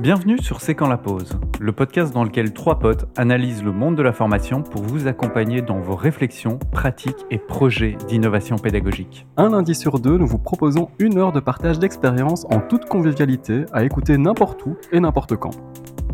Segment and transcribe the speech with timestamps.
[0.00, 3.96] Bienvenue sur C'est quand la pause, le podcast dans lequel trois potes analysent le monde
[3.96, 9.26] de la formation pour vous accompagner dans vos réflexions, pratiques et projets d'innovation pédagogique.
[9.36, 13.64] Un lundi sur deux, nous vous proposons une heure de partage d'expériences en toute convivialité
[13.72, 15.56] à écouter n'importe où et n'importe quand.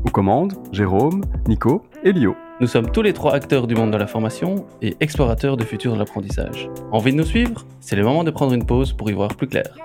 [0.07, 2.35] Aux commandes, Jérôme, Nico et Lio.
[2.63, 5.93] Nous sommes tous les trois acteurs du monde de la formation et explorateurs du futur
[5.93, 6.71] de l'apprentissage.
[6.91, 7.67] Envie de nous suivre?
[7.81, 9.77] C'est le moment de prendre une pause pour y voir plus clair.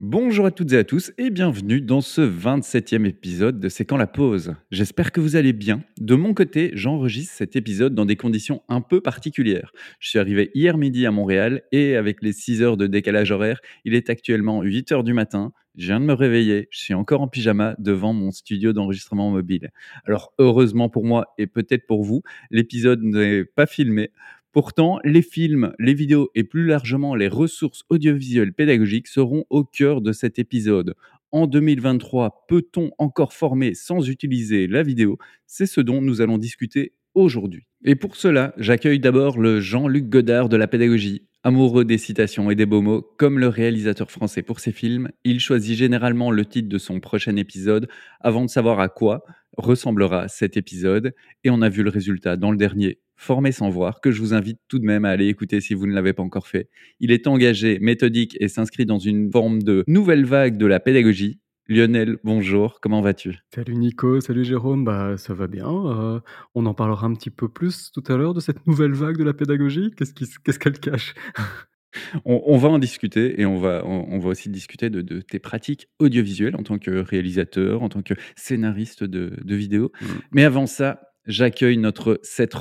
[0.00, 3.96] Bonjour à toutes et à tous et bienvenue dans ce 27e épisode de C'est quand
[3.96, 4.54] la pause.
[4.70, 5.82] J'espère que vous allez bien.
[6.00, 9.72] De mon côté, j'enregistre cet épisode dans des conditions un peu particulières.
[9.98, 13.60] Je suis arrivé hier midi à Montréal et avec les 6 heures de décalage horaire,
[13.84, 15.52] il est actuellement 8 heures du matin.
[15.76, 19.70] Je viens de me réveiller, je suis encore en pyjama devant mon studio d'enregistrement mobile.
[20.04, 22.22] Alors heureusement pour moi et peut-être pour vous,
[22.52, 24.10] l'épisode n'est pas filmé.
[24.52, 30.00] Pourtant, les films, les vidéos et plus largement les ressources audiovisuelles pédagogiques seront au cœur
[30.00, 30.94] de cet épisode.
[31.32, 35.18] En 2023, peut-on encore former sans utiliser la vidéo?
[35.46, 37.66] C'est ce dont nous allons discuter aujourd'hui.
[37.84, 41.26] Et pour cela, j'accueille d'abord le Jean-Luc Godard de la pédagogie.
[41.44, 45.38] Amoureux des citations et des beaux mots, comme le réalisateur français pour ses films, il
[45.38, 47.88] choisit généralement le titre de son prochain épisode
[48.20, 49.24] avant de savoir à quoi
[49.56, 51.14] ressemblera cet épisode.
[51.44, 54.32] Et on a vu le résultat dans le dernier Former sans voir, que je vous
[54.32, 56.68] invite tout de même à aller écouter si vous ne l'avez pas encore fait.
[57.00, 61.40] Il est engagé, méthodique et s'inscrit dans une forme de nouvelle vague de la pédagogie.
[61.66, 63.40] Lionel, bonjour, comment vas-tu?
[63.52, 65.68] Salut Nico, salut Jérôme, bah ça va bien.
[65.68, 66.20] Euh,
[66.54, 69.24] on en parlera un petit peu plus tout à l'heure de cette nouvelle vague de
[69.24, 69.90] la pédagogie.
[69.96, 71.14] Qu'est-ce qu'elle cache?
[72.24, 76.54] On, va en discuter et on va, on, va aussi discuter de, tes pratiques audiovisuelles
[76.54, 79.90] en tant que réalisateur, en tant que scénariste de, vidéos.
[80.00, 80.06] Mmh.
[80.32, 82.54] Mais avant ça, J'accueille notre Seth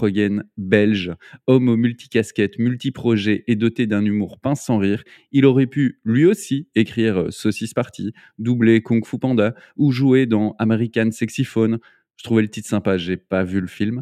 [0.57, 1.13] belge,
[1.47, 5.05] homme aux multicasquettes, multiprojets et doté d'un humour pince sans rire.
[5.31, 10.25] Il aurait pu lui aussi écrire euh, Saucisse Party, doubler Kung Fu Panda ou jouer
[10.25, 11.79] dans American Sexy Phone.
[12.17, 14.01] Je trouvais le titre sympa, j'ai pas vu le film.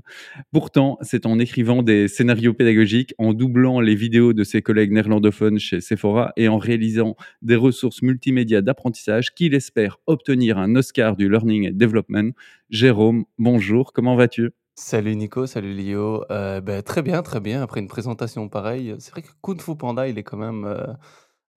[0.52, 5.60] Pourtant, c'est en écrivant des scénarios pédagogiques, en doublant les vidéos de ses collègues néerlandophones
[5.60, 11.30] chez Sephora et en réalisant des ressources multimédia d'apprentissage qu'il espère obtenir un Oscar du
[11.30, 12.32] Learning and Development.
[12.70, 14.52] Jérôme, bonjour, comment vas-tu?
[14.78, 16.26] Salut Nico, salut Lio.
[16.32, 17.62] Euh, ben, très bien, très bien.
[17.62, 20.66] Après une présentation pareille, c'est vrai que Kung Fu Panda, il est quand même.
[20.66, 20.86] Euh,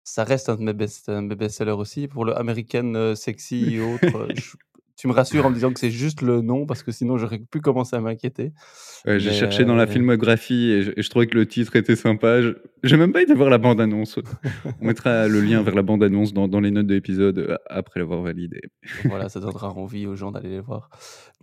[0.04, 2.08] ça reste un de mes best-sellers aussi.
[2.08, 4.28] Pour le American euh, Sexy et autres,
[4.98, 7.38] tu me rassures en me disant que c'est juste le nom, parce que sinon j'aurais
[7.38, 8.52] pu commencer à m'inquiéter.
[9.06, 12.40] j'ai cherché dans la euh, filmographie et je, trouvais que le titre était sympa.
[12.84, 14.18] J'ai même pas été voir la bande-annonce.
[14.82, 18.00] On mettra le lien vers la bande-annonce dans, dans, les notes de l'épisode euh, après
[18.00, 18.60] l'avoir validé.
[19.06, 20.90] voilà, ça donnera envie aux gens d'aller les voir.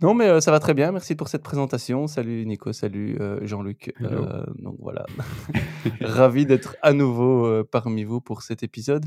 [0.01, 0.91] Non, mais euh, ça va très bien.
[0.91, 2.07] Merci pour cette présentation.
[2.07, 3.93] Salut Nico, salut Jean-Luc.
[4.59, 5.05] donc voilà,
[6.01, 9.05] ravi d'être à nouveau parmi vous pour cet épisode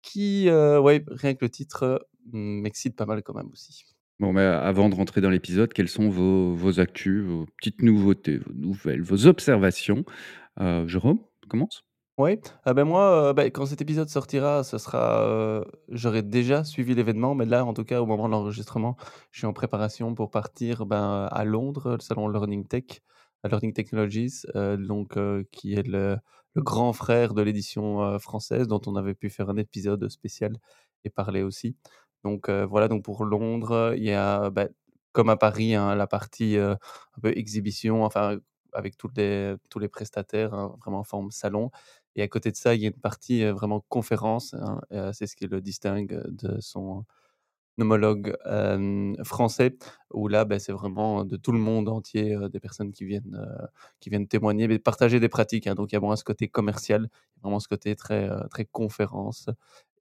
[0.00, 2.00] qui, ouais, rien que le titre
[2.32, 3.84] m'excite pas mal quand même aussi.
[4.22, 8.38] Bon, mais avant de rentrer dans l'épisode, quelles sont vos, vos actus, vos petites nouveautés,
[8.38, 10.04] vos nouvelles, vos observations?
[10.60, 11.18] Euh, Jérôme,
[11.48, 11.84] commence
[12.18, 17.34] Oui, ah ben moi, ben, quand cet épisode sortira, ce sera, j'aurai déjà suivi l'événement,
[17.34, 18.96] mais là, en tout cas, au moment de l'enregistrement,
[19.32, 23.02] je suis en préparation pour partir ben, à Londres, le salon Learning Tech,
[23.44, 25.18] Learning Technologies, donc
[25.50, 26.16] qui est le,
[26.54, 30.52] le, grand frère de l'édition française, dont on avait pu faire un épisode spécial
[31.04, 31.76] et parler aussi.
[32.24, 34.68] Donc voilà, donc pour Londres, il y a, bah,
[35.12, 36.78] comme à Paris, hein, la partie un
[37.22, 38.38] peu exhibition, enfin
[38.74, 41.70] avec tous les, tous les prestataires, hein, vraiment en forme salon.
[42.16, 44.54] Et à côté de ça, il y a une partie vraiment conférence.
[44.54, 44.80] Hein,
[45.12, 47.04] c'est ce qui le distingue de son
[47.80, 48.36] homologue
[49.24, 49.76] français,
[50.12, 53.38] où là, ben, c'est vraiment de tout le monde entier, des personnes qui viennent,
[54.00, 55.68] qui viennent témoigner, mais partager des pratiques.
[55.70, 57.08] donc il y a vraiment ce côté commercial,
[57.42, 59.48] vraiment ce côté très, très conférence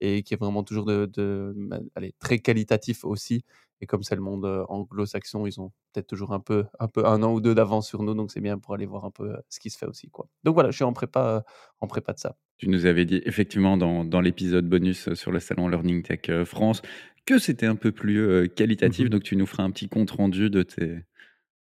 [0.01, 3.43] et qui est vraiment toujours de, de bah, allez, très qualitatif aussi.
[3.79, 7.23] Et comme c'est le monde anglo-saxon, ils ont peut-être toujours un peu, un peu un
[7.23, 9.59] an ou deux d'avance sur nous, donc c'est bien pour aller voir un peu ce
[9.59, 10.09] qui se fait aussi.
[10.09, 10.27] Quoi.
[10.43, 11.43] Donc voilà, je suis en prépa,
[11.79, 12.35] en prépa de ça.
[12.57, 16.83] Tu nous avais dit effectivement dans, dans l'épisode bonus sur le salon Learning Tech France
[17.25, 20.49] que c'était un peu plus qualitatif, mmh donc tu nous feras un petit compte rendu
[20.49, 21.03] de tes,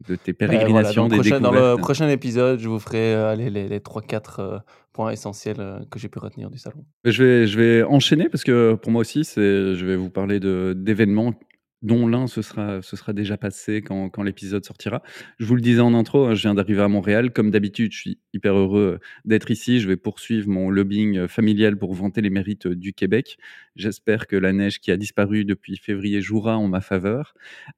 [0.08, 3.78] de tes pérégrinations, des prochain, Dans le prochain épisode, je vous ferai les, les, les
[3.78, 4.60] 3-4
[4.92, 6.84] points essentiels que j'ai pu retenir du salon.
[7.04, 11.34] Je vais, je vais enchaîner parce que pour moi aussi, je vais vous parler d'événements
[11.82, 15.02] dont l'un se sera, se sera déjà passé quand, quand l'épisode sortira.
[15.38, 17.32] Je vous le disais en intro, hein, je viens d'arriver à Montréal.
[17.32, 19.80] Comme d'habitude, je suis hyper heureux d'être ici.
[19.80, 23.36] Je vais poursuivre mon lobbying familial pour vanter les mérites du Québec.
[23.76, 27.34] J'espère que la neige qui a disparu depuis février jouera en ma faveur.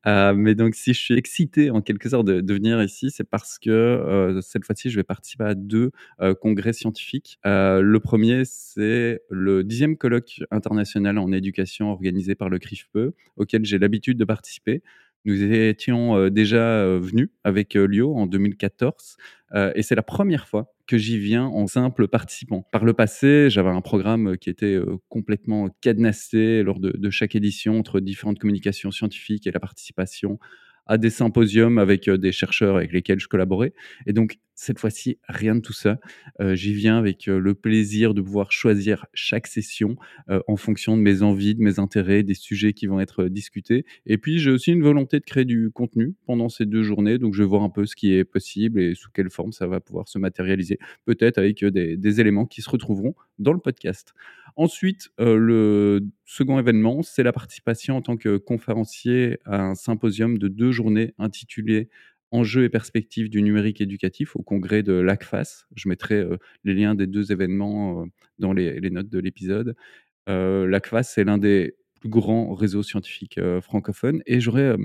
[0.06, 3.58] Euh, mais donc, si je suis excité en quelque sorte de, venir ici, c'est parce
[3.58, 5.90] que euh, cette fois-ci, je vais participer à deux
[6.20, 7.38] euh, congrès scientifiques.
[7.44, 13.78] Le premier, c'est le dixième colloque international en éducation organisé par le CRIFPE, auquel j'ai
[13.78, 14.82] l'habitude de participer.
[15.24, 19.16] Nous étions déjà venus avec Lio en 2014
[19.54, 22.67] euh, et c'est la première fois que j'y viens en simple participant.
[22.73, 27.37] Par le passé, j'avais un programme qui était euh, complètement cadenassé lors de, de chaque
[27.37, 30.38] édition entre différentes communications scientifiques et la participation
[30.87, 33.75] à des symposiums avec euh, des chercheurs avec lesquels je collaborais.
[34.06, 36.00] Et donc, cette fois-ci, rien de tout ça.
[36.40, 39.94] Euh, J'y viens avec euh, le plaisir de pouvoir choisir chaque session
[40.31, 43.87] euh, en fonction de mes envies, de mes intérêts, des sujets qui vont être discutés.
[44.05, 47.19] Et puis, j'ai aussi une volonté de créer du contenu pendant ces deux journées.
[47.19, 49.69] Donc, je vais voir un peu ce qui est possible et sous quelle forme ça
[49.69, 50.81] va pouvoir se matérialiser.
[51.05, 54.12] Peut-être avec des, des éléments qui se retrouveront dans le podcast.
[54.56, 60.49] Ensuite, le second événement, c'est la participation en tant que conférencier à un symposium de
[60.49, 61.88] deux journées intitulé
[62.30, 65.66] Enjeux et perspectives du numérique éducatif au congrès de l'ACFAS.
[65.75, 68.06] Je mettrai euh, les liens des deux événements euh,
[68.38, 69.75] dans les, notes de l'épisode.
[70.28, 74.76] Euh, L'ACFAS, c'est l'un des plus grands réseaux scientifiques francophones et j'aurai euh,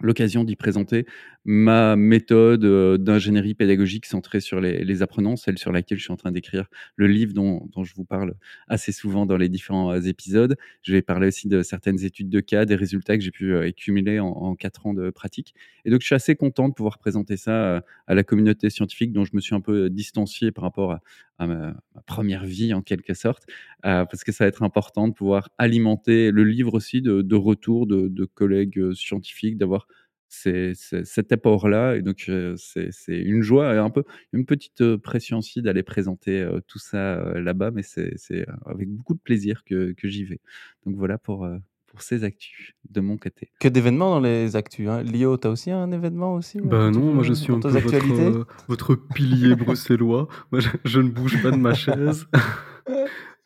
[0.00, 1.06] l'occasion d'y présenter
[1.44, 6.16] ma méthode euh, d'ingénierie pédagogique centrée sur les, apprenants, celle sur laquelle je suis en
[6.16, 8.34] train d'écrire le livre dont, je vous parle
[8.68, 10.56] assez souvent dans les différents euh, épisodes.
[10.82, 13.68] Je vais parler aussi de certaines études de cas, des résultats que j'ai pu euh,
[13.68, 15.54] accumuler en, en quatre ans de pratique.
[15.84, 19.24] Et donc, je suis assez content de pouvoir présenter ça à la communauté scientifique dont
[19.24, 21.00] je me suis un peu distancié par rapport à,
[21.38, 21.74] à ma,
[22.06, 23.44] première vie en quelque sorte,
[23.84, 27.36] euh, parce que ça va être important de pouvoir alimenter le livre aussi de, de
[27.36, 29.86] retours de, collègues euh, scientifiques, d'avoir
[30.28, 31.96] cet apport-là.
[31.96, 32.90] Et donc, euh, c'est
[33.20, 34.02] une joie et un peu
[34.32, 39.62] une petite pression aussi d'aller présenter tout ça là-bas, mais c'est avec beaucoup de plaisir
[39.64, 40.40] que, que j'y vais.
[40.86, 41.46] Donc voilà pour,
[41.94, 43.52] pour ces actus de mon côté.
[43.60, 44.88] Que d'événements dans les actus.
[44.88, 45.04] Hein.
[45.04, 47.94] Lio, t'as aussi un événement aussi Bah non, moi je suis un dans peu votre,
[47.94, 50.26] euh, votre pilier bruxellois.
[50.50, 52.26] Moi je, je ne bouge pas de ma chaise.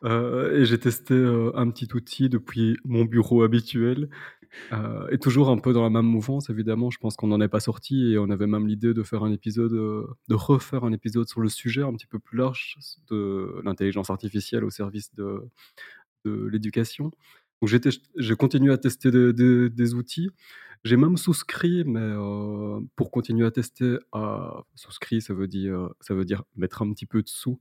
[0.05, 4.09] Euh, et j'ai testé euh, un petit outil depuis mon bureau habituel.
[4.73, 6.89] Euh, et toujours un peu dans la même mouvance, évidemment.
[6.91, 9.33] Je pense qu'on n'en est pas sorti et on avait même l'idée de faire un
[9.33, 12.77] épisode, de refaire un épisode sur le sujet un petit peu plus large
[13.11, 15.43] de l'intelligence artificielle au service de,
[16.25, 17.11] de l'éducation.
[17.61, 17.71] Donc
[18.17, 20.31] j'ai continué à tester de- de- des outils.
[20.85, 23.99] J'ai même souscrit, mais euh, pour continuer à tester,
[24.77, 27.59] souscrit, ça veut dire, ça veut dire mettre un petit peu de sous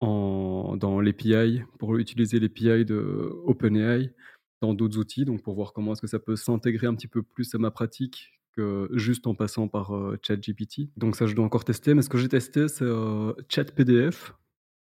[0.00, 4.12] en, dans l'API, pour utiliser l'API de OpenAI
[4.60, 7.22] dans d'autres outils, donc pour voir comment est-ce que ça peut s'intégrer un petit peu
[7.22, 10.88] plus à ma pratique que juste en passant par euh, ChatGPT.
[10.96, 14.34] Donc ça, je dois encore tester, mais ce que j'ai testé, c'est euh, ChatPDF.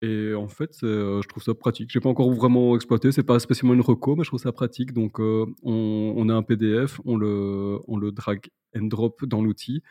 [0.03, 1.89] Et en fait, euh, je trouve ça pratique.
[1.89, 4.91] J'ai pas encore vraiment exploité, c'est pas spécialement une reco, mais je trouve ça pratique.
[4.91, 9.81] Donc, euh, on, a un PDF, on le, on le drag and drop dans l'outil,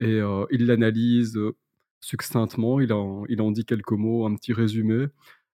[0.00, 1.38] et euh, il l'analyse
[2.00, 5.08] succinctement, il en, il en dit quelques mots, un petit résumé,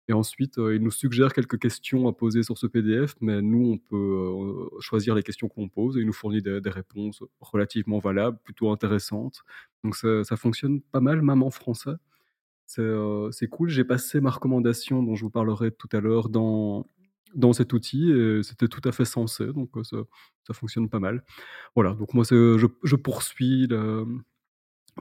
[0.08, 3.78] et ensuite, il nous suggère quelques questions à poser sur ce PDF, mais nous, on
[3.78, 8.70] peut choisir les questions qu'on pose, et il nous fournit des, réponses relativement valables, plutôt
[8.70, 9.42] intéressantes.
[9.82, 11.96] Donc, ça fonctionne pas mal, même en français.
[12.66, 13.68] C'est cool.
[13.68, 16.86] J'ai passé ma recommandation dont je vous parlerai tout à l'heure dans,
[17.34, 21.24] dans cet outil et c'était tout à fait sensé, donc ça, fonctionne pas mal.
[21.74, 23.68] Voilà, donc moi je, je poursuis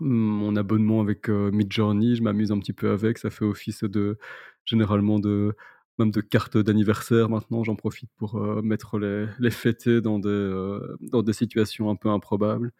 [0.01, 4.17] mon abonnement avec Midjourney, je m'amuse un petit peu avec, ça fait office de
[4.65, 5.55] généralement de
[5.97, 11.23] même de carte d'anniversaire maintenant, j'en profite pour mettre les, les fêtés dans des, dans
[11.23, 12.71] des situations un peu improbables.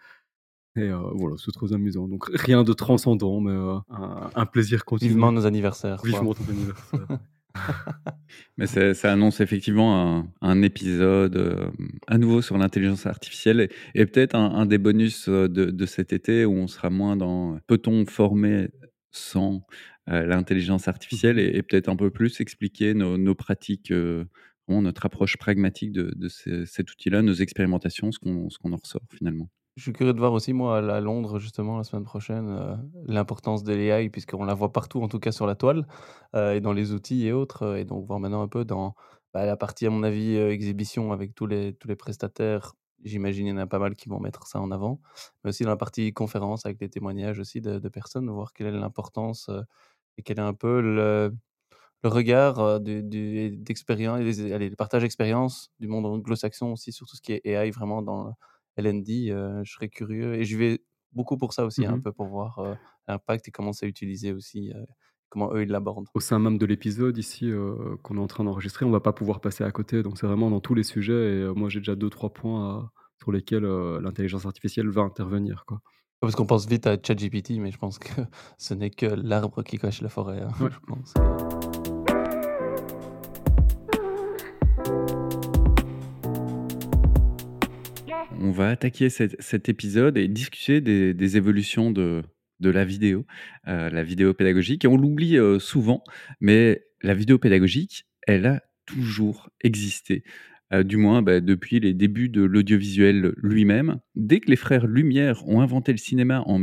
[0.77, 2.08] Et euh, voilà, c'est très amusant.
[2.08, 5.10] Donc rien de transcendant, mais euh, un, un plaisir continu.
[5.12, 6.01] Vivement nos anniversaires.
[6.03, 7.08] Vivement ton anniversaire.
[8.58, 11.70] Mais ça annonce effectivement un, un épisode euh,
[12.08, 16.12] à nouveau sur l'intelligence artificielle et, et peut-être un, un des bonus de, de cet
[16.12, 18.67] été où on sera moins dans peut-on former
[19.12, 19.65] sans
[20.10, 24.25] euh, l'intelligence artificielle et, et peut-être un peu plus expliquer nos, nos pratiques, euh,
[24.67, 28.77] notre approche pragmatique de, de ces- cet outil-là, nos expérimentations, ce qu'on ce qu'on en
[28.84, 29.50] ressort finalement.
[29.75, 32.75] Je suis curieux de voir aussi, moi, à Londres, justement, la semaine prochaine, euh,
[33.08, 35.86] l'importance de l'AI, puisqu'on la voit partout, en tout cas sur la toile,
[36.34, 37.63] euh, et dans les outils et autres.
[37.63, 38.96] euh, Et donc, voir maintenant un peu dans
[39.34, 42.74] bah, la partie, à mon avis, euh, exhibition avec tous les, tous les prestataires.
[43.03, 45.01] J'imagine il y en a pas mal qui vont mettre ça en avant.
[45.44, 48.72] Mais aussi dans la partie conférence, avec les témoignages aussi de, personnes, voir quelle est
[48.72, 49.50] l'importance
[50.17, 51.34] et quel est un peu le,
[52.03, 53.03] regard du,
[53.58, 57.72] d'expérience, allez, le partage d'expérience du monde anglo-saxon aussi sur tout ce qui est AI
[57.72, 58.34] vraiment dans
[58.77, 59.29] LND.
[59.32, 60.82] euh, je serais curieux et je vais
[61.13, 62.01] beaucoup pour ça aussi, un Mhm.
[62.01, 62.75] peu pour voir euh,
[63.08, 64.72] l'impact et comment c'est utilisé aussi.
[64.74, 64.84] euh,
[65.29, 66.08] comment eux, ils l'abordent.
[66.13, 67.51] Au sein même de l'épisode ici,
[68.03, 70.50] qu'on est en train d'enregistrer, on va pas pouvoir passer à côté, donc c'est vraiment
[70.50, 72.91] dans tous les sujets et moi j'ai déjà 2-3 points à
[73.22, 75.82] sur lesquels, l'intelligence artificielle va intervenir, quoi.
[76.22, 78.08] Parce qu'on pense vite à ChatGPT, mais je pense que
[78.58, 80.70] ce n'est que l'arbre qui cache la forêt, hein, Ouais.
[80.72, 81.13] je pense
[88.46, 92.24] On va attaquer cet épisode et discuter des évolutions de
[92.62, 93.25] la vidéo,
[93.68, 96.04] heu, la vidéo pédagogique on l'oublie, heu, souvent,
[96.42, 100.24] mais la vidéo pédagogique, elle a toujours existé,
[100.72, 104.00] heu, du moins, bah, depuis les débuts de l'audiovisuel lui-même.
[104.14, 106.60] Dès que les frères Lumière ont inventé le cinéma en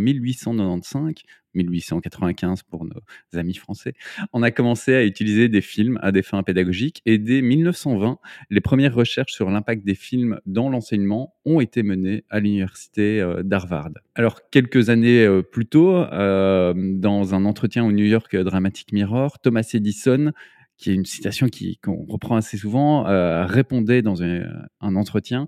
[1.55, 3.01] 1895-1895 pour nos
[3.35, 3.95] amis français,
[4.33, 8.19] on a commencé à utiliser des films à des fins pédagogiques et dès 1920,
[8.51, 13.43] les premières recherches sur l'impact des films dans l'enseignement ont été menées à l'université euh,
[13.43, 13.91] d'Harvard.
[14.15, 19.39] Alors, quelques années euh, plus tôt, euh, dans un entretien au New York Dramatic Mirror,
[19.41, 20.33] Thomas Edison,
[20.79, 21.49] qui est une citation
[21.83, 23.05] qu'on reprend assez souvent,
[23.47, 25.47] répondait dans un entretien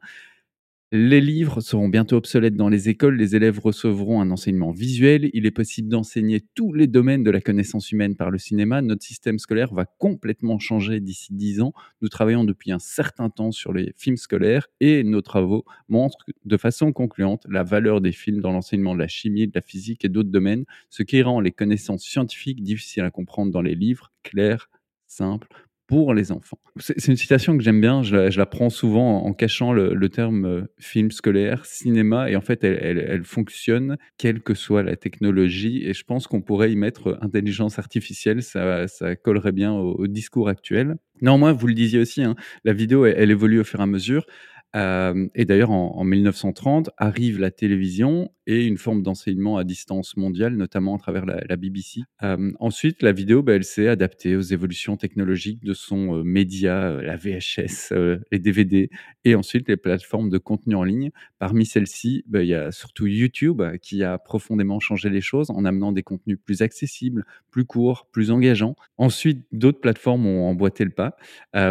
[0.92, 5.44] les livres seront bientôt obsolètes dans les écoles, les élèves recevront un enseignement visuel, il
[5.44, 9.38] est possible d'enseigner tous les domaines de la connaissance humaine par le cinéma, notre système
[9.38, 13.92] scolaire va complètement changer d'ici 10 ans, nous travaillons depuis un certain temps sur les
[13.96, 18.94] films scolaires et nos travaux montrent de façon concluante la valeur des films dans l'enseignement
[18.94, 22.62] de la chimie, de la physique et d'autres domaines, ce qui rend les connaissances scientifiques
[22.62, 24.70] difficiles à comprendre dans les livres, clairs,
[25.06, 25.48] simples,
[25.86, 26.58] pour les enfants.
[26.78, 30.62] C'est une citation que j'aime bien, je la, prends souvent en, cachant le, terme euh,
[30.78, 36.04] film scolaire, cinéma, et en fait, elle, fonctionne quelle que soit la technologie, et je
[36.04, 40.96] pense qu'on pourrait y mettre intelligence artificielle, ça, ça collerait bien au, discours actuel.
[41.20, 44.26] Néanmoins, vous le disiez aussi, hein, la vidéo, elle évolue au fur et à mesure.
[44.74, 50.16] Euh, et d'ailleurs, en, en 1930, arrive la télévision et une forme d'enseignement à distance
[50.16, 52.02] mondiale, notamment à travers la, BBC.
[52.22, 57.00] Euh, ensuite, la vidéo, bah, elle s'est adaptée aux évolutions technologiques de son euh, média,
[57.00, 57.94] la VHS,
[58.30, 58.90] les DVD,
[59.24, 61.10] et ensuite les plateformes de contenu en ligne.
[61.38, 65.64] Parmi celles-ci, bah, il y a surtout YouTube qui a profondément changé les choses en
[65.64, 68.76] amenant des contenus plus accessibles, plus courts, plus engageants.
[68.98, 71.16] Ensuite, d'autres plateformes ont emboîté le pas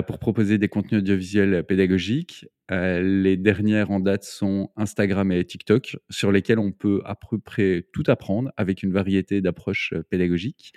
[0.07, 2.47] pour proposer des contenus audiovisuels pédagogiques.
[2.71, 7.37] Euh, les dernières en date sont Instagram et TikTok, sur lesquels on peut à peu
[7.37, 10.73] près tout apprendre avec une variété d'approches euh, pédagogiques.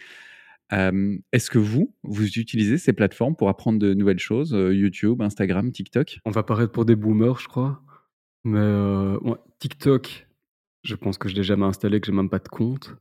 [0.72, 5.70] Euh, Est-ce que vous, vous utilisez ces plateformes pour apprendre de nouvelles choses YouTube, Instagram,
[5.70, 6.18] TikTok?
[6.24, 7.82] On va paraître pour des boomers, je crois,
[8.42, 8.66] mais
[9.60, 10.26] TikTok,
[10.82, 12.96] je pense que je l'ai jamais installé, que j'ai même pas de compte.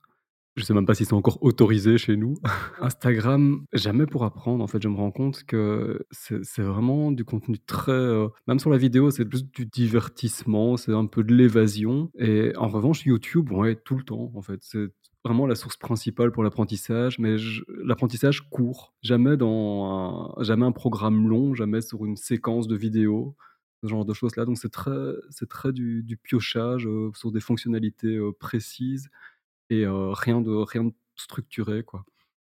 [0.55, 2.35] Je sais même pas si c'est encore autorisé chez nous.
[2.81, 7.59] Instagram, jamais pour apprendre, en fait, je me rends compte que c'est vraiment du contenu
[7.59, 12.09] très, heu même sur la vidéo, c'est plus du divertissement, c'est un peu de l'évasion
[12.17, 14.59] et en revanche, YouTube, ouais, tout le temps, en fait.
[14.62, 14.88] C'est
[15.25, 17.35] vraiment la source principale pour l'apprentissage, mais
[17.83, 23.35] l'apprentissage court, jamais dans un jamais un programme long, jamais sur une séquence de vidéos,
[23.83, 24.91] ce genre de choses-là, donc c'est très
[25.50, 29.09] très du piochage, heu, sur des fonctionnalités, heu, précises
[29.69, 32.03] et rien de rien de structuré, quoi.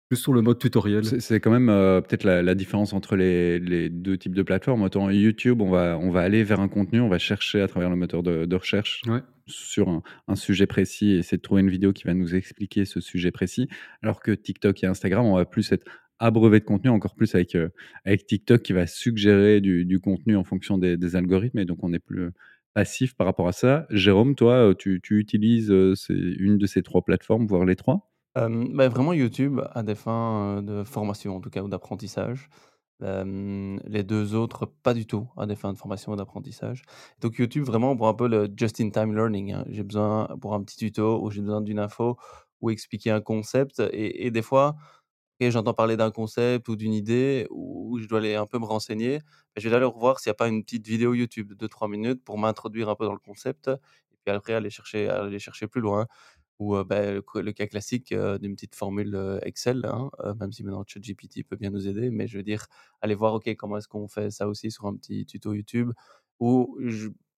[0.10, 1.06] Plus sur le mode tutoriel.
[1.06, 4.82] C'est quand même euh, peut-être la, la différence entre les, les deux types de plateformes.
[4.82, 7.92] Autant YouTube, on va, on va aller vers un contenu, on va chercher à travers
[7.92, 9.22] le moteur de, de recherche Ouais.
[9.46, 12.86] sur un, un sujet précis et essayer de trouver une vidéo qui va nous expliquer
[12.86, 13.68] ce sujet précis.
[14.02, 15.86] Alors que TikTok et Instagram, on va plus être
[16.18, 17.70] abreuvé de contenu, encore plus avec, euh,
[18.04, 21.84] avec TikTok qui va suggérer du, du contenu en fonction des, des algorithmes et donc
[21.84, 22.32] on est plus
[22.74, 23.86] passif par rapport à ça.
[23.90, 28.12] Jérôme, toi, euh, tu, utilises euh, une de ces trois plateformes, voire les trois?
[28.36, 32.50] Bah, vraiment YouTube à des fins, heu, de formation en tout cas ou d'apprentissage.
[33.02, 36.84] Les 2 autres pas du tout à des fins de formation ou d'apprentissage.
[37.22, 39.66] Donc YouTube vraiment pour un peu le just in time learning, hein.
[39.70, 42.18] J'ai besoin pour un petit tuto ou j'ai besoin d'une info
[42.62, 44.76] ou expliquer un concept et et des fois,
[45.42, 49.20] j'entends parler d'un concept ou d'une idée où je dois aller un peu me renseigner,
[49.60, 52.24] je vais aller voir s'il n'y a pas une petite vidéo YouTube de 2-3 minutes
[52.24, 55.82] pour m'introduire un peu dans le concept et puis après aller chercher aller chercher plus
[55.82, 56.08] loin.
[56.60, 60.10] Ou, bah, le cas classique, d'une petite formule, Excel, hein,
[60.42, 62.66] même si maintenant ChatGPT peut bien nous aider, mais je veux dire,
[63.02, 65.92] aller voir, OK, comment est-ce qu'on fait ça aussi sur un petit tuto YouTube
[66.42, 66.78] ou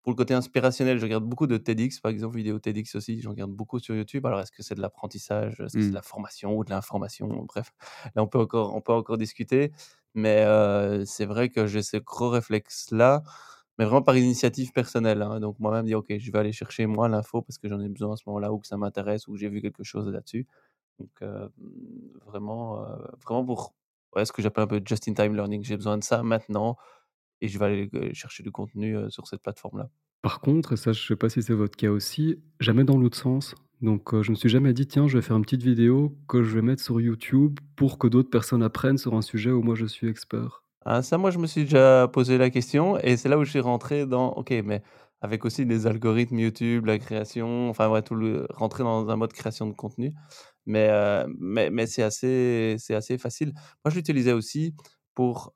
[0.04, 3.30] pour le côté inspirationnel, je regarde beaucoup de TEDx, par exemple, vidéos TEDx aussi, j'en
[3.32, 4.25] regarde beaucoup sur YouTube.
[4.25, 5.60] Alors est-ce que c'est de l'apprentissage?
[5.62, 5.96] Est-ce que c'est de Mm.
[5.96, 7.28] la formation ou de l'information?
[7.48, 7.72] Bref,
[8.16, 9.72] là, on peut encore on peut encore discuter,
[10.15, 10.46] mais
[11.06, 13.24] c'est vrai que j'ai ce gros réflexe-là,
[13.80, 15.39] mais vraiment par initiative personnelle, hein.
[15.39, 18.13] Donc moi-même dire: «OK, je vais aller chercher moi l'info parce que j'en ai besoin
[18.13, 20.48] à ce moment-là ou que ça m'intéresse ou que j'ai vu quelque chose là-dessus».
[21.00, 21.10] Donc
[22.25, 22.86] vraiment,
[23.25, 23.75] vraiment pour
[24.15, 25.63] ouais, ce que j'appelle un peu just in time learning.
[25.63, 26.77] J'ai besoin de ça maintenant
[27.41, 29.89] et je vais aller, chercher du contenu, sur cette plateforme-là.
[30.24, 33.18] Par contre, et ça je sais pas si c'est votre cas aussi, jamais dans l'autre
[33.18, 33.56] sens.
[33.82, 36.42] Donc heu, je me suis jamais dit: «Tiens, je vais faire une petite vidéo que
[36.42, 39.76] je vais mettre sur YouTube pour que d'autres personnes apprennent sur un sujet où moi
[39.76, 40.64] je suis expert».
[40.84, 43.52] Ah ça, moi, je me suis déjà posé la question et c'est là où je
[43.52, 44.82] suis rentré dans OK, mais
[45.22, 49.32] avec aussi les algorithmes YouTube, la création, enfin ouais, tout le rentrer dans un mode
[49.34, 50.12] création de contenu.
[50.66, 53.54] Mais heu, mais mais c'est assez c'est assez facile.
[53.86, 54.74] Moi, je l'utilisais aussi
[55.14, 55.54] pour,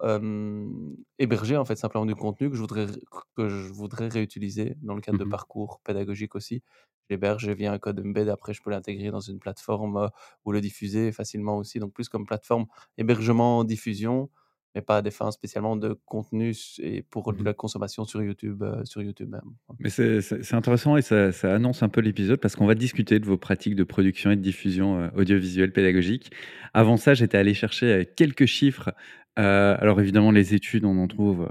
[1.19, 2.87] héberger, en fait, simplement du contenu que je voudrais
[3.35, 6.61] que je voudrais réutiliser dans le cadre de Mmh parcours pédagogiques aussi.
[7.09, 10.09] J'héberge via un code embed, après je peux l'intégrer dans une plateforme, heu,
[10.45, 12.65] ou le diffuser facilement aussi, donc plus comme plateforme
[12.97, 14.29] hébergement, diffusion
[14.75, 18.21] mais pas à des fins spécialement de contenu et pour de Mmh la consommation sur
[18.21, 19.55] YouTube, heu, sur YouTube même.
[19.79, 23.25] Mais c'est intéressant et ça ça annonce un peu l'épisode parce qu'on va discuter de
[23.25, 26.31] vos pratiques de production et de diffusion, heu, audiovisuelle pédagogique.
[26.73, 28.93] Avant ça, j'étais allé chercher, quelques chiffres.
[29.35, 31.45] Alors évidemment les études, on en trouve,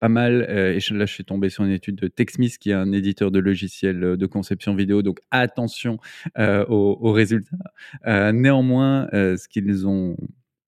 [0.00, 2.74] pas mal, heu et là, je suis tombé sur une étude de TechSmith qui est
[2.74, 5.98] un éditeur de logiciels, heu, de conception vidéo, donc attention,
[6.38, 7.56] heu, aux résultats.
[8.32, 10.16] Néanmoins, ce qu'ils ont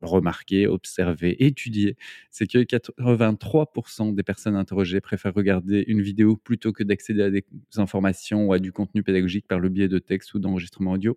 [0.02, 1.96] remarqué, observé, étudié,
[2.30, 3.72] c'est que 83
[4.12, 7.44] des personnes interrogées préfèrent regarder une vidéo plutôt que d'accéder à des
[7.76, 11.16] informations ou à du contenu pédagogique par le biais de texte ou d'enregistrement audio,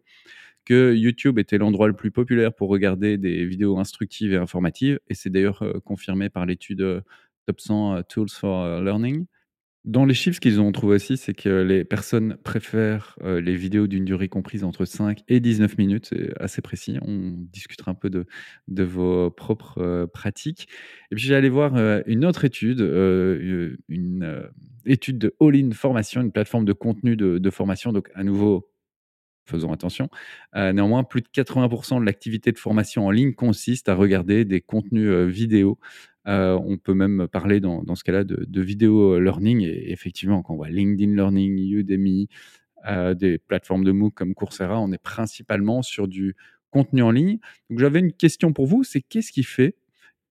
[0.65, 5.15] que YouTube était l'endroit le plus populaire pour regarder des vidéos instructives et informatives et
[5.15, 7.03] c'est d'ailleurs, confirmé par l'étude,
[7.45, 9.25] Top 100 Tools for Learning.
[9.85, 13.55] Dans les chiffres, ce qu'ils ont trouvé aussi, c'est que les personnes préfèrent, heu, les
[13.55, 16.07] vidéos d'une durée comprise entre 5 et 19 minutes.
[16.09, 16.97] C'est assez précis.
[17.03, 20.67] On discutera un peu de vos propres, pratiques
[21.11, 21.75] et puis j'allais voir,
[22.07, 24.49] une autre étude, une,
[24.87, 27.93] étude de All In Formation, une plateforme de contenu de formation.
[27.93, 28.67] Donc à nouveau,
[29.45, 30.09] faisons attention.
[30.55, 35.11] Néanmoins, plus de 80 de l'activité de formation en ligne consiste à regarder des contenus,
[35.27, 35.77] vidéo.
[36.27, 40.57] Heu, on peut même parler dans ce cas-là de vidéo, learning et effectivement, quand on
[40.57, 42.27] voit LinkedIn Learning, Udemy,
[42.89, 46.35] heu, des plateformes de MOOC comme Coursera, on est principalement sur du
[46.71, 47.39] contenu en ligne.
[47.69, 49.75] Donc j'avais une question pour vous, c'est qu'est-ce qui fait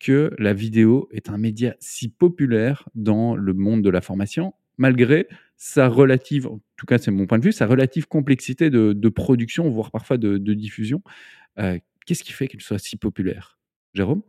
[0.00, 5.28] que la vidéo est un média si populaire dans le monde de la formation, malgré
[5.58, 9.70] sa relative en tout cas c'est mon point de vue, sa relative complexité de production,
[9.70, 11.02] voire parfois de diffusion?
[12.06, 13.58] Qu'est-ce qui fait qu'elle soit si populaire?
[13.94, 14.22] Jérôme?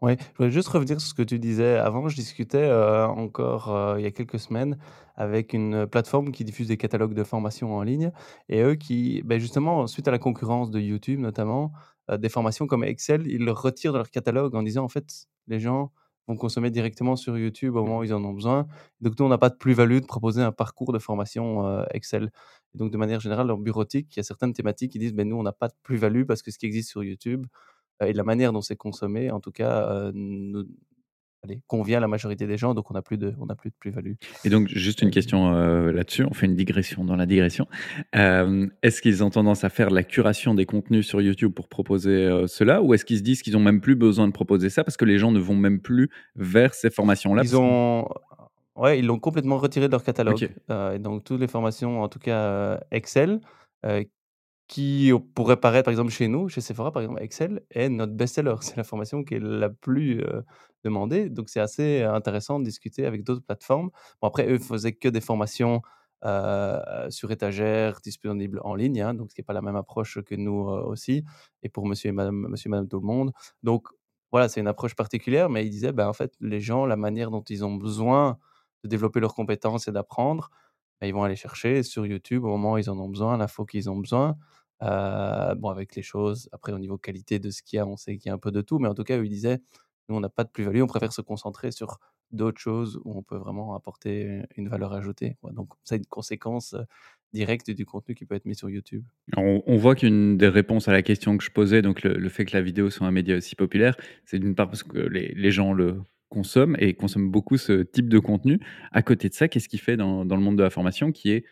[0.00, 2.08] Ouais, je voulais juste revenir sur ce que tu disais avant.
[2.08, 4.78] Je discutais, heu, encore, heu, il y a quelques semaines
[5.16, 8.12] avec une, plateforme qui diffuse des catalogues de formation en ligne
[8.48, 11.72] et eux qui, beh, justement, suite à la concurrence de YouTube notamment,
[12.12, 15.26] heu, des formations comme Excel, ils le retirent de leur catalogue en disant: «En fait,
[15.48, 15.90] les gens
[16.28, 18.68] vont consommer directement sur YouTube au moment où ils en ont besoin.
[19.00, 22.30] Donc nous, on n'a pas de plus-value de proposer un parcours de formation, Excel».
[22.74, 25.24] Et donc de manière générale, dans bureautique, il y a certaines thématiques qui disent: «Beh,
[25.24, 27.46] nous, on n'a pas de plus-value parce que ce qui existe sur YouTube,
[28.04, 30.64] et de la manière dont c'est consommé, en tout cas, nous
[31.44, 33.74] allez, convient à la majorité des gens, donc on n'a plus de on plus de
[33.78, 34.14] plus-value.
[34.44, 37.66] Et donc juste une question, heu, là-dessus, on fait une digression dans la digression.
[38.12, 42.82] Est-ce qu'ils ont tendance à faire la curation des contenus sur YouTube pour proposer, cela?
[42.82, 45.04] Ou est-ce qu'ils se disent qu'ils ont même plus besoin de proposer ça parce que
[45.04, 48.08] les gens ne vont même plus vers ces formations-là ils ont
[48.74, 52.20] ouais, ils l'ont complètement retiré de leur catalogue, et donc toutes les formations, en tout
[52.20, 53.40] cas, Excel,
[54.68, 58.56] qui pourraient paraître, par exemple, chez nous, chez Sephora, par exemple, Excel est notre best-seller.
[58.62, 60.44] C'est la formation qui est la plus, heu,
[60.84, 63.90] demandée, donc c'est assez intéressant de discuter avec d'autres plateformes.
[64.22, 65.82] Bon après, eux faisaient que des formations,
[66.24, 66.78] heu,
[67.10, 70.34] sur étagère, disponibles en ligne, hein, donc ce qui est pas la même approche que
[70.36, 71.24] nous, aussi
[71.62, 73.32] et pour monsieur et madame monsieur et madame tout le monde.
[73.62, 73.88] Donc
[74.30, 77.30] voilà, c'est une approche particulière, mais ils disaient: «Ben, en fait, les gens, la manière
[77.30, 78.38] dont ils ont besoin
[78.84, 80.50] de développer leurs compétences et d'apprendre,
[81.00, 83.64] bah, ils vont aller chercher sur YouTube au moment où ils en ont besoin, l'info
[83.66, 84.36] qu'ils ont besoin».
[84.82, 87.96] Heu, bon avec les choses après au niveau qualité de ce qu'il y a, on
[87.96, 89.58] sait qu'il y a un peu de tout, mais en tout cas, eux, ils disaient:
[90.08, 91.98] «Nous, on n'a pas de plus-value, on préfère se concentrer sur
[92.30, 95.52] d'autres choses où on peut vraiment apporter une valeur ajoutée, quoi».
[95.52, 96.84] Donc ça a une conséquence, heu,
[97.32, 99.04] directe du contenu qui peut être mis sur YouTube.
[99.36, 102.56] On, voit qu'une des réponses à la question que je posais, donc le, fait que
[102.56, 106.00] la vidéo soit un média aussi populaire, c'est d'une part parce que les, gens le
[106.28, 108.60] consomment et consomment beaucoup ce type de contenu.
[108.92, 111.44] À côté de ça, qu'est-ce qui fait dans le monde de la formation qui est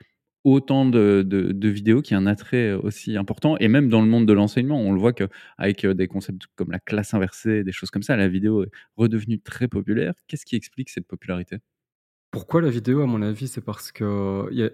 [0.47, 4.33] autant de, vidéos, qui a un attrait aussi important, et même dans le monde de
[4.33, 8.17] l'enseignement, on le voit qu'avec des concepts comme la classe inversée, des choses comme ça,
[8.17, 10.15] la vidéo est redevenue très populaire.
[10.29, 11.59] Qu'est-ce qui explique cette popularité?
[12.31, 13.49] Pourquoi la vidéo, à mon avis?
[13.49, 14.07] C'est parce qu'il
[14.53, 14.71] y a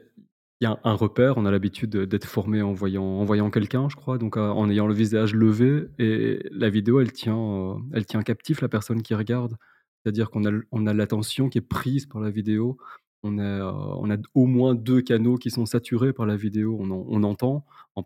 [0.60, 3.88] y a un repère, on a l'habitude de d'être formé en voyant en voyant quelqu'un,
[3.88, 8.06] je crois, donc heu, en ayant le visage levé et la vidéo, elle tient, elle
[8.06, 9.56] tient captif la personne qui regarde.
[10.04, 12.76] C'est-à-dire qu'on a on a l'attention qui est prise par la vidéo.
[13.22, 16.76] On est, heu, on a au moins 2 canaux qui sont saturés par la vidéo.
[16.80, 17.64] On en on entend
[17.96, 18.04] en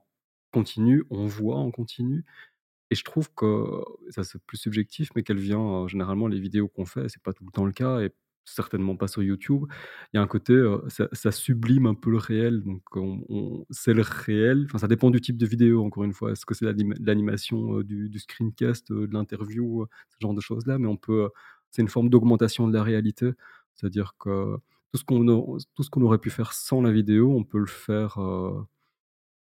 [0.52, 2.24] continu, on voit en continu
[2.90, 3.64] et je trouve que
[4.10, 7.32] ça, c'est plus subjectif, mais qu'elle vient, heu, généralement les vidéos qu'on fait, c'est pas
[7.32, 8.12] tout le temps le cas et
[8.44, 9.64] certainement pas sur YouTube.
[10.12, 13.66] Il y a un côté, heu, ça sublime un peu le réel, donc on on
[13.70, 16.32] c'est le réel, enfin ça dépend du type de vidéo encore une fois.
[16.32, 20.78] Est-ce que c'est l'anima l'animation, du screencast, de l'interview, ce genre de choses-là?
[20.78, 21.28] Mais on peut,
[21.72, 23.30] c'est une forme d'augmentation de la réalité.
[23.74, 24.56] C'est-à-dire que
[24.92, 24.98] tout
[25.82, 28.64] ce qu'on aurait pu faire sans la vidéo, on peut le faire, heu,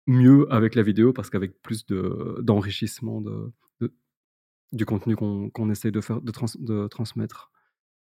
[0.06, 3.52] mieux avec la vidéo parce qu'avec plus de d'enrichissement de
[4.72, 7.50] du contenu qu'on essaie de faire de de transmettre.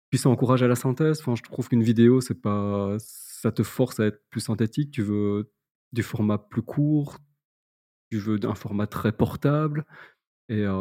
[0.09, 1.19] Puis ça encourage à la synthèse.
[1.21, 4.91] Enfin, je trouve qu'une vidéo, c'est pas ça te force à être plus synthétique.
[4.91, 5.51] Tu veux
[5.93, 7.17] du format plus court,
[8.11, 9.85] tu veux d'un format très portable
[10.49, 10.71] et heu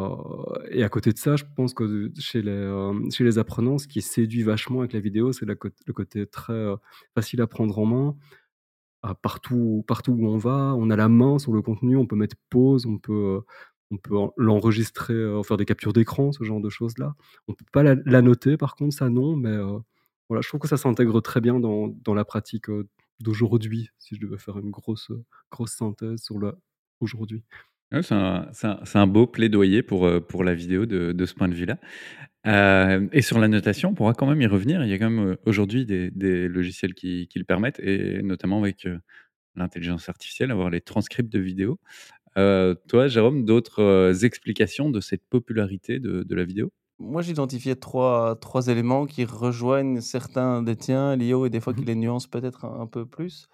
[0.71, 3.87] et à côté de ça, je pense que chez les, hem, chez les apprenants, ce
[3.87, 6.77] qui séduit vachement avec la vidéo, c'est le côté très, heu,
[7.15, 8.15] facile à prendre en main.
[9.03, 12.15] À partout partout où on va, on a la main sur le contenu, on peut
[12.17, 13.41] mettre pause, on peut,
[13.91, 15.13] on peut en l'enregistrer,
[15.45, 17.15] faire des captures d'écran, ce genre de choses-là.
[17.47, 19.55] On peut pas la la noter par contre, ça non, mais
[20.29, 22.67] voilà, je trouve que ça s'intègre très bien dans dans la pratique,
[23.19, 25.11] d'aujourd'hui, si je devais faire une grosse,
[25.51, 26.37] grosse synthèse sur
[27.01, 27.43] aujourd'hui.
[27.91, 31.33] C'est un c'est un c'est un beau plaidoyer pour, pour la vidéo de de ce
[31.35, 31.77] point de vue-là.
[32.45, 34.83] Hem et sur la notation, on pourra quand même y revenir.
[34.85, 38.21] Il y a quand même, heu, aujourd'hui des des logiciels qui qui le permettent et
[38.23, 38.87] notamment avec,
[39.55, 41.79] l'intelligence artificielle, avoir les transcripts de vidéos.
[42.35, 46.71] Toi, Jérôme, d'autres, explications de cette popularité de de la vidéo?
[46.99, 51.73] Moi, j'identifiais trois trois éléments qui rejoignent certains des tiens, Lio, et des fois Mmh
[51.73, 53.49] qui les nuancent peut-être un un peu plus.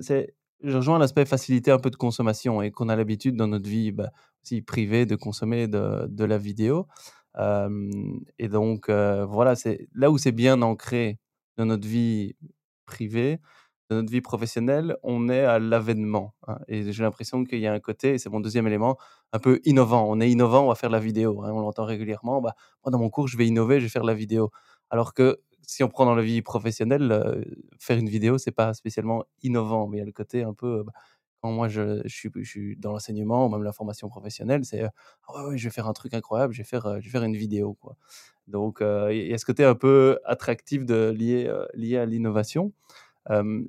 [0.00, 3.68] C'est je rejoins l'aspect facilité un peu de consommation et qu'on a l'habitude dans notre
[3.68, 4.10] vie, bah,
[4.44, 6.86] aussi privée de consommer de la vidéo.
[8.38, 11.18] Et donc voilà, c'est là où c'est bien ancré
[11.58, 12.34] dans notre vie
[12.86, 13.40] privée,
[13.90, 17.72] dans notre vie professionnelle, on est à l'avènement, hein et j'ai l'impression qu'il y a
[17.74, 18.96] un côté, et c'est mon deuxième élément,
[19.34, 20.06] un peu innovant.
[20.08, 22.98] On est innovant, on va faire la vidéo, hein, on l'entend régulièrement: «Bah, moi dans
[22.98, 24.50] mon cours, je vais innover, je vais faire la vidéo».
[24.90, 27.44] Alors que si on prend dans la vie professionnelle, heu,
[27.78, 30.82] faire une vidéo, c'est pas spécialement innovant, mais il y a le côté un peu,
[30.84, 30.92] bah,
[31.42, 32.30] quand moi je suis
[32.78, 34.82] dans l'enseignement ou même la formation professionnelle, c'est,
[35.28, 37.24] «Ah ouais, je vais faire un truc incroyable, je vais faire, heu, je vais faire
[37.24, 37.96] une vidéo, quoi».
[38.48, 42.72] Donc il y a ce côté un peu attractif de lié, lié à l'innovation.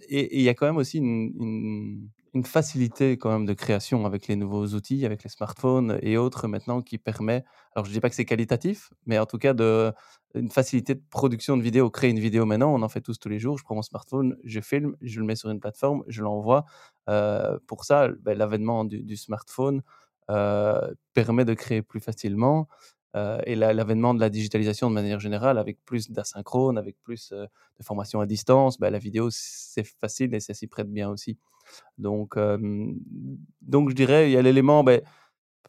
[0.09, 2.09] Et il y a quand même aussi une
[2.45, 6.81] facilité quand même de création avec les nouveaux outils, avec les smartphones et autres maintenant
[6.81, 7.43] qui permet
[7.75, 9.93] alors je dis pas que c'est qualitatif, mais en tout cas de
[10.35, 11.89] une facilité de production de vidéo.
[11.89, 13.57] Créer une vidéo maintenant, on en fait tous tous les jours.
[13.57, 16.65] Je prends mon smartphone, je filme, je le mets sur une plateforme, je l'envoie.
[17.09, 19.81] Heu, pour ça, beh, l'avènement du smartphone,
[20.31, 22.67] heu, permet de créer plus facilement,
[23.15, 27.31] heu et l'a l'avènement de la digitalisation de manière générale avec plus d'asynchrone, avec plus,
[27.33, 31.37] de formation à distance, bah, la vidéo c'est facile et ça s'y prête bien aussi.
[31.99, 32.37] Donc
[33.61, 35.03] donc je dirais, il y a l'élément, beh,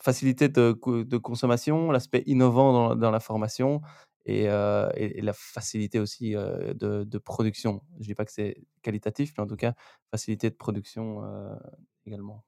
[0.03, 3.83] facilité de co de consommation, l'aspect innovant dans la formation
[4.26, 7.82] et heu et la facilité aussi, heu, de production.
[8.00, 9.74] Je dis pas que c'est qualitatif, mais en tout cas,
[10.10, 11.56] facilité de production, heu,
[12.06, 12.44] également.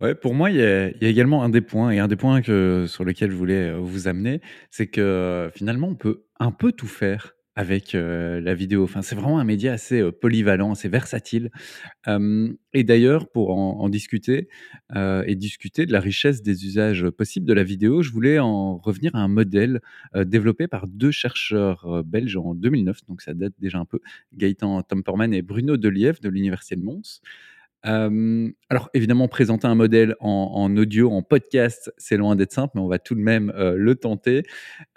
[0.00, 2.08] Ouais, pour moi, il y a il y a également un des points et un
[2.08, 6.50] des points que sur lequel je voulais, vous amener, c'est que, finalement, on peut un
[6.50, 8.84] peu tout faire avec, heu, la vidéo.
[8.84, 11.50] Enfin, c'est vraiment un média assez, heu, polyvalent, assez versatile.
[12.74, 14.48] Et d'ailleurs, pour en discuter,
[14.96, 18.76] heu et discuter de la richesse des usages possibles de la vidéo, je voulais en
[18.78, 19.80] revenir à un modèle,
[20.16, 24.00] développé par 2 chercheurs, heu, belges en 2009, donc ça date déjà un peu,
[24.34, 27.20] Gaëtan Tomperman et Bruno Deliève de l'université de Mons.
[27.84, 32.80] Hem, alors évidemment, présenter un modèle en audio, en podcast, c'est loin d'être simple, mais
[32.80, 34.44] on va tout de même, heu, le tenter.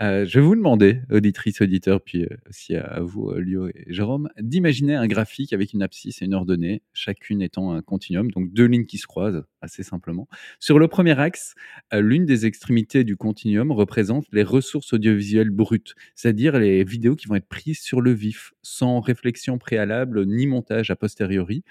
[0.01, 3.85] Heu, je vais vous demander, auditrices, auditeurs, puis, heu, aussi à vous, heu, Lio et
[3.87, 8.53] Jérôme, d'imaginer un graphique avec une abscisse et une ordonnée, chacune étant un continuum, donc
[8.53, 10.27] 2 lignes qui se croisent, assez simplement.
[10.59, 11.55] Sur le premier axe,
[11.93, 17.35] l'une des extrémités du continuum représente les ressources audiovisuelles brutes, c'est-à-dire les vidéos qui vont
[17.35, 21.63] être prises sur le vif, sans réflexion préalable ni montage a posteriori.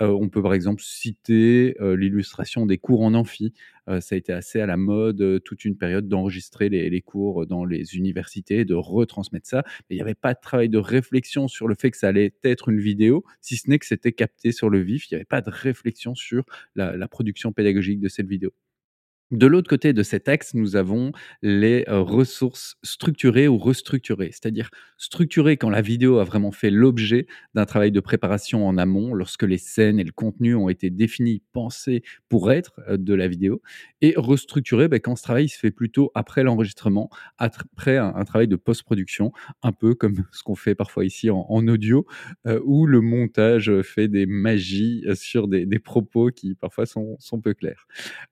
[0.00, 3.52] Heu, on peut par exemple citer, heu, l'illustration des cours en amphi.
[3.88, 7.46] Heu, ça a été assez à la mode, heu, toute une période d'enregistrer les cours
[7.46, 9.62] dans les universités, de retransmettre ça.
[9.90, 12.34] Mais il y avait pas de travail de réflexion sur le fait que ça allait
[12.44, 15.10] être une vidéo, si ce n'est que c'était capté sur le vif.
[15.10, 16.44] Il y avait pas de réflexion sur
[16.76, 18.52] la production pédagogique de cette vidéo.
[19.30, 21.12] De l'autre côté de cet axe, nous avons
[21.42, 24.30] les, heu, ressources structurées ou restructurées.
[24.32, 29.12] C'est-à-dire structurées quand la vidéo a vraiment fait l'objet d'un travail de préparation en amont,
[29.14, 33.28] lorsque les scènes et le contenu ont été définis, pensés pour être, heu, de la
[33.28, 33.60] vidéo
[34.00, 38.56] et restructurées, bah, quand ce travail se fait plutôt après l'enregistrement, après un travail de
[38.56, 42.06] post-production, un peu comme ce qu'on fait parfois ici en audio,
[42.46, 47.86] heu, où le montage, fait des magies, sur des propos qui parfois sont peu clairs.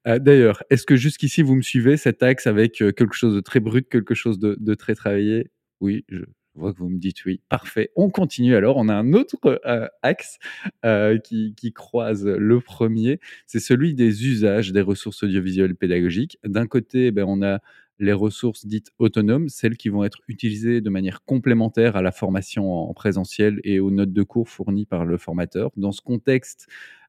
[0.06, 3.61] D'ailleurs, est-ce que jusqu'ici vous me suivez, cet axe avec, heu, quelque chose de très
[3.61, 5.51] brut, quelque chose de très travaillé?
[5.81, 7.40] Oui, je vois que vous me dites oui.
[7.49, 7.90] Parfait.
[7.96, 8.77] On continue alors.
[8.79, 10.38] On a un autre euh, axe
[10.85, 13.20] euh, qui, croise le premier.
[13.46, 16.38] C'est celui des usages des ressources audiovisuelles pédagogiques.
[16.44, 17.61] D'un côté, ben, on a
[17.99, 22.72] les ressources dites autonomes, celles qui vont être utilisées de manière complémentaire à la formation
[22.72, 25.70] en présentiel et aux notes de cours fournies par le formateur.
[25.77, 26.68] Dans ce contexte,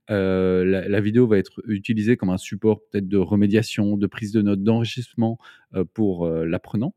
[0.09, 4.41] euh, la, vidéo va être utilisée comme un support peut-être de remédiation, de prise de
[4.41, 5.37] notes, d'enrichissement
[5.75, 6.93] euh, pour euh, l'apprenant.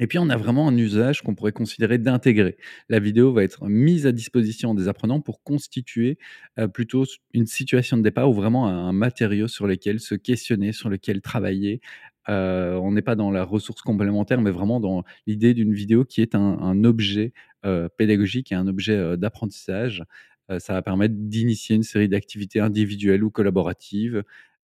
[0.00, 2.56] Et puis, on a vraiment un usage qu'on pourrait considérer d'intégrer.
[2.88, 6.18] La vidéo va être mise à disposition des apprenants pour constituer
[6.72, 11.20] plutôt une situation de départ ou vraiment un, matériau sur lequel se questionner, sur lequel
[11.20, 11.80] travailler.
[12.26, 16.34] On n'est pas dans la ressource complémentaire, mais vraiment dans l'idée d'une vidéo qui est
[16.34, 17.32] un, objet
[17.96, 20.02] pédagogique et un objet d'apprentissage.
[20.58, 24.22] Ça va permettre d'initier une série d'activités individuelles ou collaboratives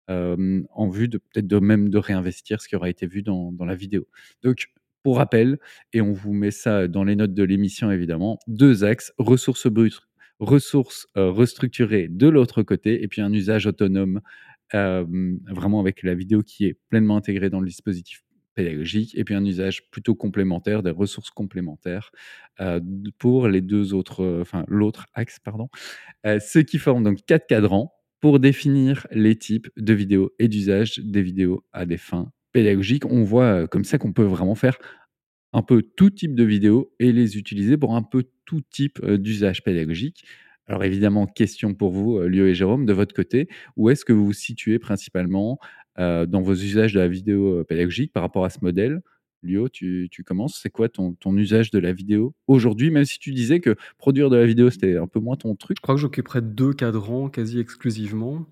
[0.09, 4.07] en vue de peut-être même de réinvestir ce qui aura été vu dans, la vidéo.
[4.43, 4.67] Donc,
[5.03, 5.59] pour rappel,
[5.93, 10.01] et on vous met ça dans les notes de l'émission évidemment, deux axes, ressources brutes,
[10.41, 14.21] ressources restructurées de l'autre côté, et puis un usage autonome,
[14.73, 18.23] vraiment avec la vidéo qui est pleinement intégrée dans le dispositif
[18.55, 22.11] pédagogique, et puis un usage plutôt complémentaire, des ressources complémentaires
[22.61, 22.81] euh,
[23.19, 25.69] pour les deux autres, euh, enfin l'autre axe, pardon,
[26.27, 30.99] euh, ce qui forme donc quatre cadrans pour définir les types de vidéos et d'usage
[30.99, 33.07] des vidéos à des fins pédagogiques.
[33.07, 34.77] On voit comme ça qu'on peut vraiment faire
[35.53, 39.65] un peu tout type de vidéos et les utiliser pour un peu tout type d'usage
[39.65, 40.25] pédagogique.
[40.67, 44.27] Alors évidemment, question pour vous, Lio et Jérôme, de votre côté, où est-ce que vous
[44.27, 45.59] vous situez principalement
[45.99, 49.03] euh, dans vos usages de la vidéo pédagogique par rapport à ce modèle
[49.43, 50.59] Lio, tu, commences.
[50.63, 54.37] C'est quoi ton, usage de la vidéo aujourd'hui, même si tu disais que produire de
[54.37, 57.59] la vidéo, c'était un peu moins ton truc Je crois que j'occuperais deux cadrans quasi
[57.59, 58.47] exclusivement.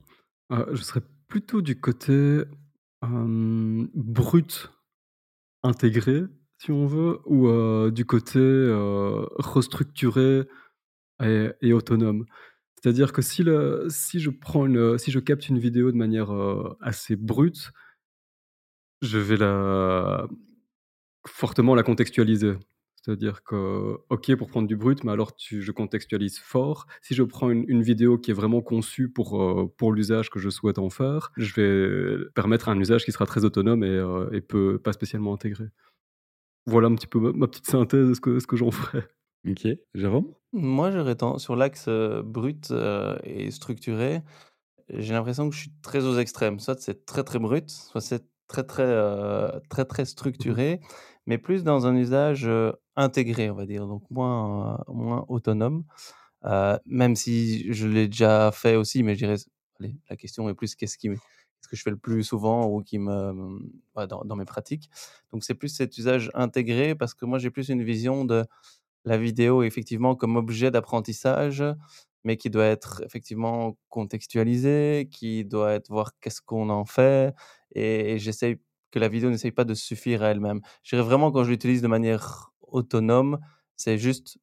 [0.50, 2.42] Euh, je serais plutôt du côté
[3.04, 4.72] euh, brut
[5.62, 6.22] intégré,
[6.58, 10.44] si on veut, ou euh, du côté euh, restructuré
[11.20, 12.26] et autonome.
[12.80, 17.72] C'est-à-dire que si, je prends si je capte une vidéo de manière euh, assez brute,
[19.02, 20.28] je vais la,
[21.26, 22.54] fortement la contextualiser.
[23.02, 26.86] C'est-à-dire que, ok, pour prendre du brut, mais alors je contextualise fort.
[27.02, 30.50] Si je prends une, vidéo qui est vraiment conçue pour, euh, pour l'usage que je
[30.50, 34.92] souhaite en faire, je vais permettre un usage qui sera très autonome et, euh, pas
[34.92, 35.68] spécialement intégrer.
[36.66, 39.08] Voilà un petit peu ma, petite synthèse de ce que, ce que j'en ferais.
[39.46, 40.34] Ok, Jérôme?
[40.52, 44.22] Moi, j'aurais tendance sur l'axe euh, brut euh, et structuré.
[44.90, 46.60] J'ai l'impression que je suis très aux extrêmes.
[46.60, 50.80] Soit c'est très très brut, soit c'est très très euh, très très structuré,
[51.26, 52.48] mais plus dans un usage
[52.96, 55.84] intégré, on va dire, donc moins moins autonome.
[56.86, 59.36] Même si je l'ai déjà fait aussi, mais je dirais,
[59.80, 62.82] allez, la question est plus qu'est-ce qui, qu'est-ce que je fais le plus souvent ou
[62.82, 63.60] qui me,
[64.06, 64.90] dans, dans mes pratiques.
[65.32, 68.46] Donc c'est plus cet usage intégré parce que moi j'ai plus une vision de
[69.04, 71.64] la vidéo effectivement comme objet d'apprentissage,
[72.24, 77.34] mais qui doit être effectivement contextualisé, qui doit être voir qu'est-ce qu'on en fait,
[77.74, 78.58] et, j'essaye
[78.90, 80.60] que la vidéo n'essaye pas de suffire à elle-même.
[80.82, 83.38] Je dirais vraiment quand je l'utilise de manière autonome,
[83.76, 84.38] c'est juste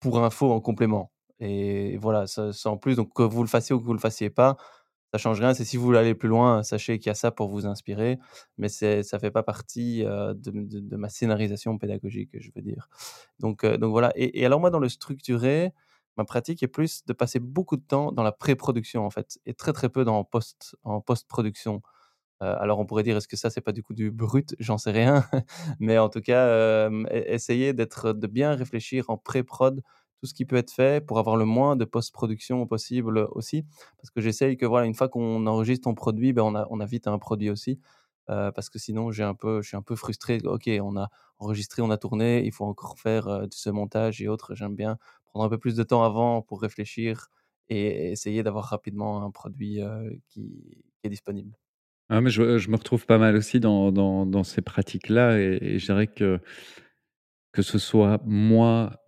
[0.00, 1.12] pour info en complément.
[1.40, 2.24] Et voilà,
[2.66, 4.56] en plus, donc que vous le fassiez ou que vous le fassiez pas,
[5.12, 5.54] ça change rien.
[5.54, 8.18] C'est si vous voulez aller plus loin, sachez qu'il y a ça pour vous inspirer,
[8.58, 12.88] mais c'est, ça fait pas partie euh, de, ma scénarisation pédagogique, je veux dire.
[13.38, 14.12] Donc, euh, voilà.
[14.16, 15.72] Et, alors moi, dans le structuré,
[16.16, 19.54] ma pratique est plus de passer beaucoup de temps dans la pré-production en fait, et
[19.54, 21.82] très très peu dans post, en post-production.
[22.42, 24.56] Euh, alors on pourrait dire est-ce que ça c'est pas du coup du brut?
[24.58, 25.24] J'en sais rien,
[25.80, 29.82] mais en tout cas, euh, essayer d'être, de bien réfléchir en pré-prod
[30.22, 33.64] tout ce qui peut être fait pour avoir le moins de post-production possible aussi.
[33.96, 36.78] Parce que j'essaye que, voilà, une fois qu'on enregistre ton produit, ben on, a, on
[36.84, 37.80] vite un produit aussi.
[38.30, 40.38] Euh, parce que sinon, j'ai un peu, je suis un peu frustré.
[40.44, 41.08] Ok, on a
[41.40, 44.54] enregistré, on a tourné, il faut encore faire euh, ce montage et autres.
[44.54, 47.26] J'aime bien prendre un peu plus de temps avant pour réfléchir
[47.68, 51.58] et essayer d'avoir rapidement un produit euh, qui, est disponible.
[52.10, 56.06] Ah, mais je, me retrouve pas mal aussi dans ces pratiques-là et, et je dirais
[56.06, 56.38] que
[57.52, 59.02] que ce soit moi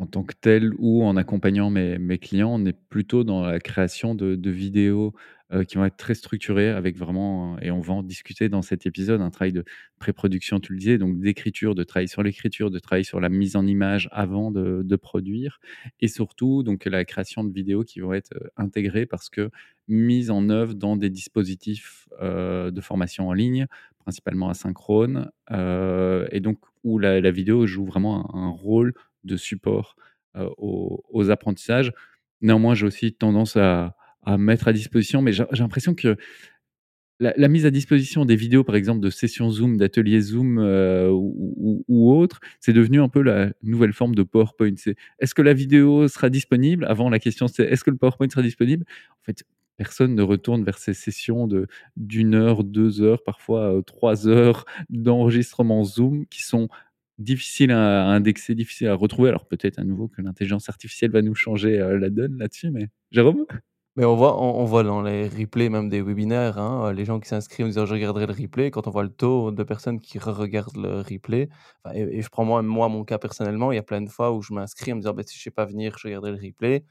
[0.00, 4.14] en tant que tel ou en accompagnant mes, clients, on est plutôt dans la création
[4.14, 5.14] de vidéos
[5.50, 8.84] euh, qui vont être très structurées avec vraiment, et on va en discuter dans cet
[8.84, 9.64] épisode, un travail de
[9.98, 13.56] pré-production, tu le disais, donc d'écriture, de travail sur l'écriture, de travail sur la mise
[13.56, 15.58] en image avant de, produire,
[16.00, 19.50] et surtout donc la création de vidéos qui vont être euh, intégrées parce que
[19.86, 23.68] mises en œuvre dans des dispositifs euh, de formation en ligne,
[24.00, 28.92] principalement asynchrone, et donc où la, vidéo joue vraiment un, rôle
[29.24, 29.96] de support
[30.58, 31.92] aux, apprentissages.
[32.42, 33.97] Néanmoins, j'ai aussi tendance à,
[34.32, 36.16] à, mettre à disposition, mais j'ai l'impression que
[37.20, 41.84] la mise à disposition des vidéos, par exemple, de sessions Zoom, d'ateliers Zoom, heu, ou
[41.88, 44.74] ou autres, c'est devenu un peu la nouvelle forme de PowerPoint.
[45.18, 46.84] Est-ce que la vidéo sera disponible?
[46.86, 49.42] Avant, la question, c'est: «Est-ce que le PowerPoint sera disponible?» en fait,
[49.76, 54.64] personne ne retourne vers ces sessions de d'1 heure, 2 heures, parfois, heu, 3 heures
[54.90, 56.68] d'enregistrement Zoom qui sont
[57.18, 59.28] difficiles à indexer, difficiles à retrouver.
[59.30, 62.88] Alors peut-être à nouveau que l'intelligence artificielle va nous changer, heu, la donne là-dessus, mais
[63.10, 63.44] Jérôme?
[63.96, 67.04] Mais on voit on on voit dans les replays même des webinaires, hein, heu, les
[67.04, 69.62] gens qui s'inscrivent en disant: «Je regarderai le replay», quand on voit le taux de
[69.64, 71.48] personnes qui re-regardent le replay,
[71.94, 74.32] et et je prends moi moi mon cas personnellement, il y a plein de fois
[74.32, 76.38] où je m'inscris en me disant: «Bah, si je sais pas venir, je regarderai le
[76.46, 76.84] replay»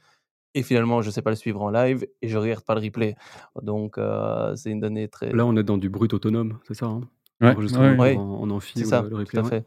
[0.54, 3.16] et finalement je sais pas le suivre en live et je regarde pas le replay.
[3.62, 6.86] Donc heu, c'est une donnée très Là, on est dans du brut autonome, c'est ça,
[6.86, 7.02] hein?
[7.40, 7.96] Ouais, ouais.
[7.98, 9.50] Oui, en en amphi c'est ou ça, le tout à ouais.
[9.50, 9.66] fait.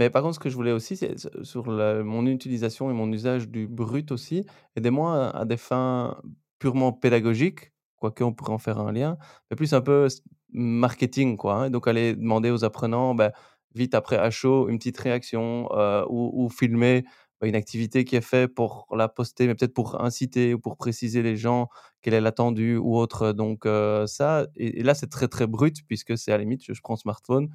[0.00, 3.48] Mais par contre, ce que je voulais aussi, c'est sur mon utilisation et mon usage
[3.50, 6.20] du brut aussi, aidez-moi à des fins
[6.58, 9.18] purement pédagogiques, quoique on pourrait en faire un lien,
[9.50, 10.08] mais plus un peu
[10.52, 11.70] marketing, quoi, hein.
[11.70, 13.32] Donc aller demander aux apprenants, bah,
[13.74, 17.04] vite après à chaud, une petite réaction, heu, ou filmer,
[17.40, 20.76] bah, une activité qui est fait pour la poster, mais peut-être pour inciter ou pour
[20.78, 21.68] préciser les gens
[22.02, 23.32] quel est l'attendu ou autre.
[23.32, 26.80] Donc heu, ça et là, c'est très, très brut puisque c'est à la limite, je
[26.82, 27.50] prends smartphone,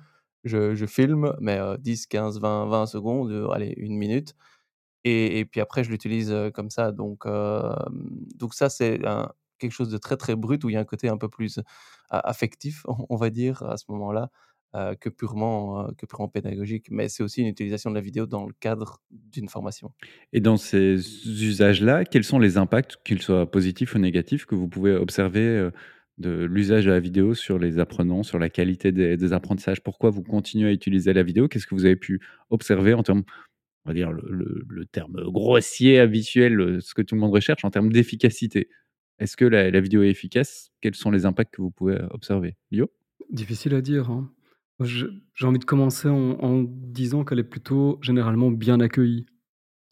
[0.46, 4.36] je filme, mais heu, 10-15-20-20 secondes, heu, allez 1 minute
[5.06, 6.92] et puis après je l'utilise, comme ça.
[6.92, 9.00] Donc donc ça, c'est
[9.60, 11.60] quelque chose de très, très brut où il y a un côté un peu plus
[12.10, 14.30] affectif, on va dire à ce moment-là,
[15.00, 16.88] que purement, que purement pédagogique.
[16.92, 19.94] Mais c'est aussi une utilisation de la vidéo dans le cadre d'une formation.
[20.34, 24.68] Et dans ces usages-là, quels sont les impacts, qu'ils soient positifs ou négatifs, que vous
[24.68, 25.70] pouvez observer,
[26.18, 29.82] de l'usage de la vidéo sur les apprenants, sur la qualité des apprentissages?
[29.84, 31.48] Pourquoi vous continuez à utiliser la vidéo?
[31.48, 33.24] Qu'est-ce que vous avez pu observer en termes,
[33.86, 37.72] on va dire le terme grossier, habituel, heu, ce que tout le monde recherche en
[37.72, 38.70] termes d'efficacité?
[39.20, 40.72] Est-ce que la vidéo est efficace?
[40.82, 42.56] Quels sont les impacts que vous pouvez, heu, observer?
[43.32, 44.32] Difficile à dire, hein.
[44.82, 45.08] J'ai
[45.44, 49.26] envie de commencer en en disant qu'elle est plutôt généralement bien accueillie.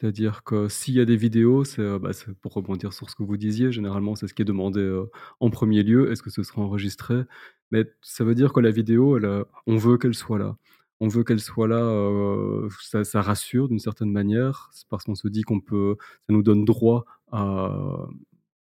[0.00, 3.14] C'est-à-dire que s'il y a des vidéos, c'est, heu, bah, c'est pour rebondir sur ce
[3.14, 5.08] que vous disiez, généralement, c'est ce qui est demandé, heu,
[5.40, 7.22] en 1er lieu: «Est-ce que ce sera enregistré?»
[7.70, 10.56] mais ça veut dire que la vidéo, heu, on veut qu'elle soit là.
[11.00, 12.68] On veut qu'elle soit là,
[13.04, 14.70] ça rassure d'une certaine manière.
[14.90, 15.96] Parce qu'on se dit qu'on peut
[16.28, 18.06] ça nous donne droit à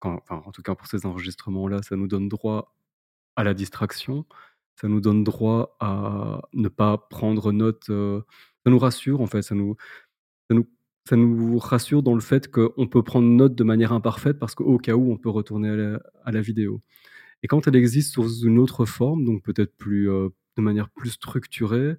[0.03, 2.75] en tout cas pour ces enregistrements-là, ça nous donne droit
[3.37, 4.27] à la distraction.
[4.81, 9.55] Ça nous donne droit à ne pas prendre note, ça nous rassure en fait, ça
[9.57, 9.77] nous
[11.09, 14.79] ça nous rassure dans le fait qu'on peut prendre note de manière imparfaite parce qu'au
[14.79, 16.81] cas où, on peut retourner à la vidéo.
[17.43, 21.11] Et quand elle existe sous une autre forme, donc peut-être plus, heu, de manière plus
[21.12, 21.97] structurée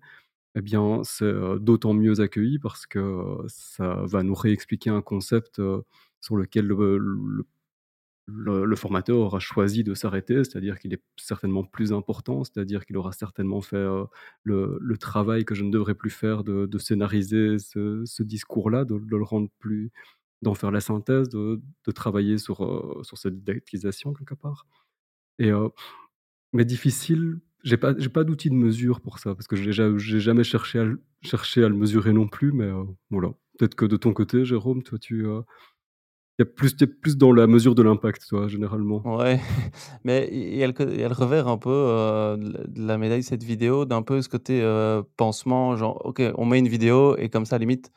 [0.55, 5.01] et bien, c'est, heu, d'autant mieux accueilli parce que, heu, ça va nous réexpliquer un
[5.03, 5.61] concept,
[6.21, 7.45] sur lequel le le
[8.27, 10.43] le formateur aura choisi de s'arrêter.
[10.43, 14.05] C'est-à-dire qu'il est certainement plus important, c'est-à-dire qu'il aura certainement fait, heu,
[14.45, 19.49] le travail que je ne devrais plus faire de scénariser ce discours-là, de le rendre
[19.59, 19.91] plus
[20.41, 21.61] d'en faire la synthèse, de
[21.95, 24.67] travailler sur, sur cette didactisation quelque part
[25.39, 25.69] et heu,
[26.53, 29.95] mais difficile, j'ai pas j'ai pas d'outil de mesure pour ça parce que j'ai ja
[29.97, 30.85] j'ai jamais cherché à
[31.23, 33.29] cherché à le mesurer non plus, mais heu, voilà.
[33.59, 35.25] Peut-être que de ton côté, Jérôme, toi, tu,
[36.39, 39.05] y a plus es plus dans la mesure de l'impact, toi, généralement?
[39.05, 39.39] Ouais,
[40.05, 44.21] mais il y a revers un peu, heu, de la médaille, cette vidéo, d'un peu
[44.21, 47.91] ce côté, heu, pansement, genre: «OK, on met une vidéo et comme ça, limite,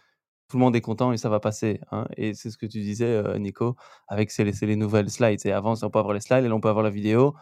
[0.49, 2.07] tout le monde est content et ça va passer», hein.
[2.17, 3.77] Et c'est ce que tu disais, heu, Nico,
[4.09, 4.31] avec
[4.67, 5.41] les nouvelles slides.
[5.41, 7.35] C'est avant, on peut avoir les slides et là, on peut avoir la vidéo.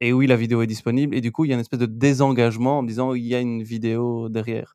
[0.00, 1.14] Et oui, la vidéo est disponible.
[1.16, 3.40] Et du coup, il y a une espèce de désengagement en disant: «Il y a
[3.40, 4.74] une vidéo derrière»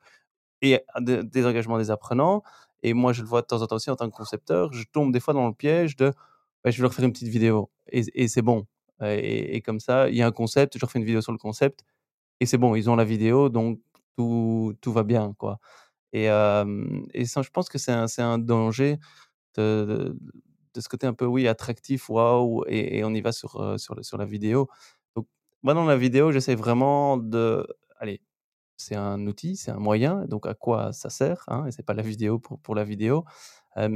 [0.62, 0.80] et
[1.24, 2.44] désengagement des apprenants
[2.84, 4.74] et moi, je le vois de temps en temps aussi en tant que concepteur.
[4.74, 6.12] Je tombe des fois dans le piège de,
[6.64, 8.66] bah, je vais leur faire une petite vidéo et c'est bon,
[9.04, 11.38] et comme ça, il y a un concept, je leur fais une vidéo sur le
[11.40, 11.86] concept
[12.42, 13.80] et c'est bon, ils ont la vidéo donc
[14.18, 15.60] tout tout va bien, quoi
[16.14, 16.30] et
[17.14, 18.98] et ça, je pense que c'est un un danger
[19.58, 20.18] de
[20.76, 24.04] de ce côté un peu, oui, attractif, waouh et on y va sur, heu, sur
[24.06, 24.70] sur la vidéo.
[25.16, 25.28] Donc
[25.64, 27.68] moi, dans la vidéo, j'essaie vraiment de
[28.00, 28.22] allez,
[28.84, 31.94] c'est un outil, c'est un moyen, donc à quoi ça sert, hein et c'est pas
[31.96, 33.26] la vidéo pour pour la vidéo,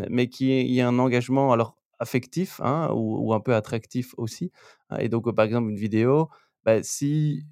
[0.09, 4.13] mais qu'il y y ait un engagement alors affectif, hein, ou ou un peu attractif
[4.17, 4.51] aussi,
[4.89, 6.29] hein et donc par exemple, une vidéo,
[6.65, 7.45] bah, si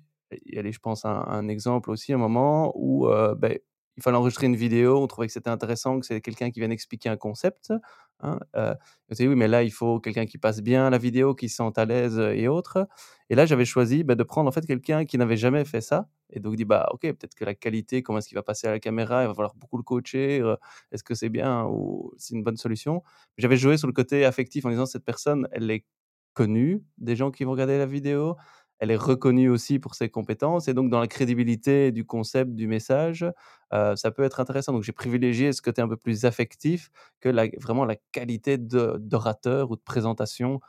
[0.57, 3.63] allez, je pense à un à un exemple aussi, un moment où, beh,
[3.97, 6.71] il fallait enregistrer une vidéo, on trouvait que c'était intéressant que c'est quelqu'un qui vienne
[6.71, 7.73] expliquer un concept,
[8.21, 8.73] hein, heu,
[9.09, 11.55] on dit: «Oui, mais là, il faut quelqu'un qui passe bien la vidéo, qui se
[11.57, 12.87] sente à l'aise, heu et autres»
[13.29, 16.07] et là, j'avais choisi, bah, de prendre, en fait, quelqu'un qui n'avait jamais fait ça
[16.31, 18.71] et donc dit: «Bah, OK, peut-être que la qualité, comment est-ce qu'il va passer à
[18.71, 19.23] la caméra?
[19.23, 20.57] Il va falloir beaucoup le coacher, heu,
[20.91, 23.03] est-ce que c'est bien ou c'est une bonne solution?»
[23.37, 25.85] j'avais joué sur le côté affectif en disant: «Cette personne, elle est
[26.33, 28.35] connue des gens qui vont regarder la vidéo,
[28.79, 32.67] elle est reconnue aussi pour ses compétences et donc dans la crédibilité du concept, du
[32.67, 33.25] message,
[33.71, 34.73] ça peut être intéressant.
[34.73, 36.89] Donc j'ai privilégié ce côté un peu plus affectif
[37.21, 40.59] que la vraiment la qualité d'orateur ou de présentation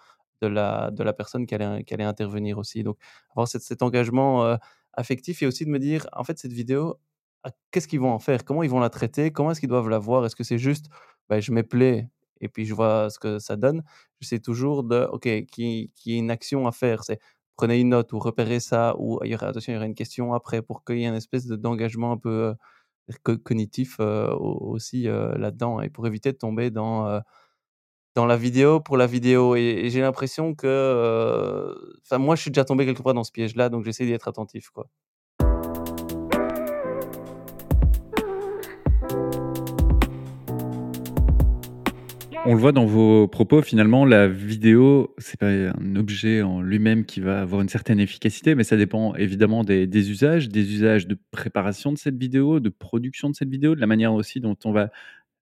[0.43, 2.83] de la de la personne qui allait qui intervenir aussi.
[2.83, 2.99] Donc
[3.31, 4.57] avoir cet engagement,
[4.95, 6.97] affectif et aussi de me dire: «En fait, cette vidéo,
[7.45, 8.45] ah, qu'est-ce qu'ils vont en faire?
[8.45, 9.31] Comment ils vont la traiter?
[9.33, 10.25] Comment est-ce qu'ils doivent la voir?
[10.27, 10.87] Est-ce que c'est juste,
[11.29, 12.09] bah, je play
[12.41, 13.83] et puis je vois ce que ça donne?»
[14.21, 17.05] J'essaie toujours de OK, qu'il y ait une action à faire.
[17.05, 17.21] C'est
[17.57, 19.95] prenez une note ou repérez ça ou il y aura attention, il y aura une
[19.95, 22.55] question après pour qu'il y ait une espèce de d'engagement un peu,
[23.25, 27.21] co cognitif, au aussi, heu, là-dedans et pour éviter de tomber dans,
[28.15, 32.65] dans la vidéo pour la vidéo et j'ai l'impression que, enfin moi je suis déjà
[32.65, 34.89] tombé quelque part dans ce piège-là, donc j'essaie d'y être attentif, quoi.
[42.49, 47.05] On le voit dans vos propos, finalement, la vidéo, c'est pas un objet en lui-même
[47.05, 51.09] qui va avoir une certaine efficacité, mais ça dépend évidemment des des usages, des usages
[51.09, 54.57] de préparation de cette vidéo, de production de cette vidéo, de la manière aussi dont
[54.64, 54.90] on va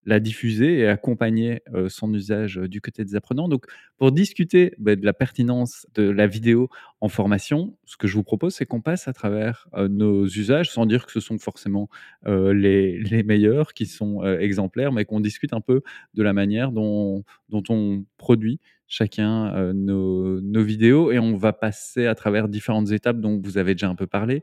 [0.06, 3.48] la diffuser et accompagner, son usage, du côté des apprenants.
[3.48, 6.68] Donc pour discuter, bah, de la pertinence de la vidéo
[7.00, 10.86] en formation, ce que je vous propose, c'est qu'on passe à travers, nos usages, sans
[10.86, 11.88] dire que ce sont forcément,
[12.26, 15.82] les meilleurs qui sont, exemplaires, mais qu'on discute un peu
[16.14, 17.24] de la manière dont
[17.68, 23.40] on produit chacun, nos nos vidéos et on va passer à travers différentes étapes dont
[23.42, 24.42] vous avez déjà un peu parlé.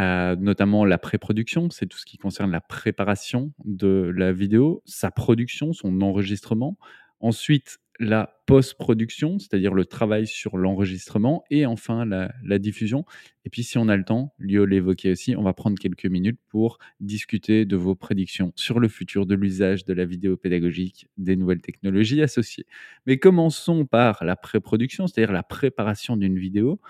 [0.00, 5.10] Heu, notamment la pré-production, c'est tout ce qui concerne la préparation de la vidéo, sa
[5.10, 6.78] production, son enregistrement.
[7.20, 13.04] Ensuite, la post-production, c'est-à-dire le travail sur l'enregistrement et enfin la la diffusion
[13.44, 16.40] et puis si on a le temps, Lio l'évoquait aussi, on va prendre quelques minutes
[16.48, 21.36] pour discuter de vos prédictions sur le futur de l'usage de la vidéo pédagogique, des
[21.36, 22.66] nouvelles technologies associées.
[23.06, 26.80] Mais commençons par la pré-production, c'est-à-dire la préparation d'une vidéo.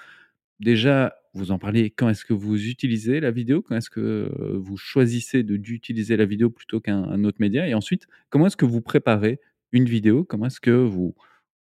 [0.61, 3.63] Déjà, vous en parliez, quand est-ce que vous utilisez la vidéo?
[3.63, 7.69] Quand est-ce que, heu, vous choisissez d'utiliser la vidéo plutôt qu'un un autre média?
[7.69, 9.41] Et ensuite, comment est-ce que vous préparez
[9.73, 10.25] une vidéo?
[10.25, 11.15] Comment est-ce que vous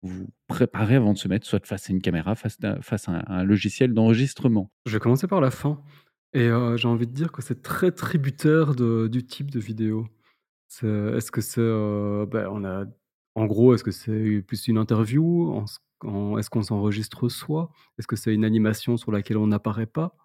[0.04, 3.24] vous préparez avant de se mettre soit face à une caméra, face à face à
[3.28, 4.72] un logiciel d'enregistrement?
[4.86, 5.82] Je vais commencer par la fin
[6.34, 10.08] et heu, j'ai envie de dire que c'est très tributaire de du type de vidéo.
[10.82, 12.86] Est-ce que c'est, heu, bah, on a
[13.36, 15.64] en gros, est-ce que c'est plus une interview?
[16.38, 17.72] Est-ce qu'on s'enregistre soi?
[17.98, 20.16] Est-ce que c'est une animation sur laquelle on n'apparaît pas?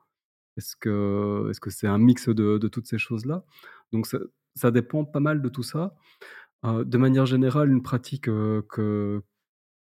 [0.56, 3.44] Est-ce que c'est un mix de toutes ces choses-là?
[3.92, 4.06] Donc
[4.56, 5.96] ça dépend pas mal de tout ça.
[6.66, 9.22] Heu, de manière générale, une pratique, heu, que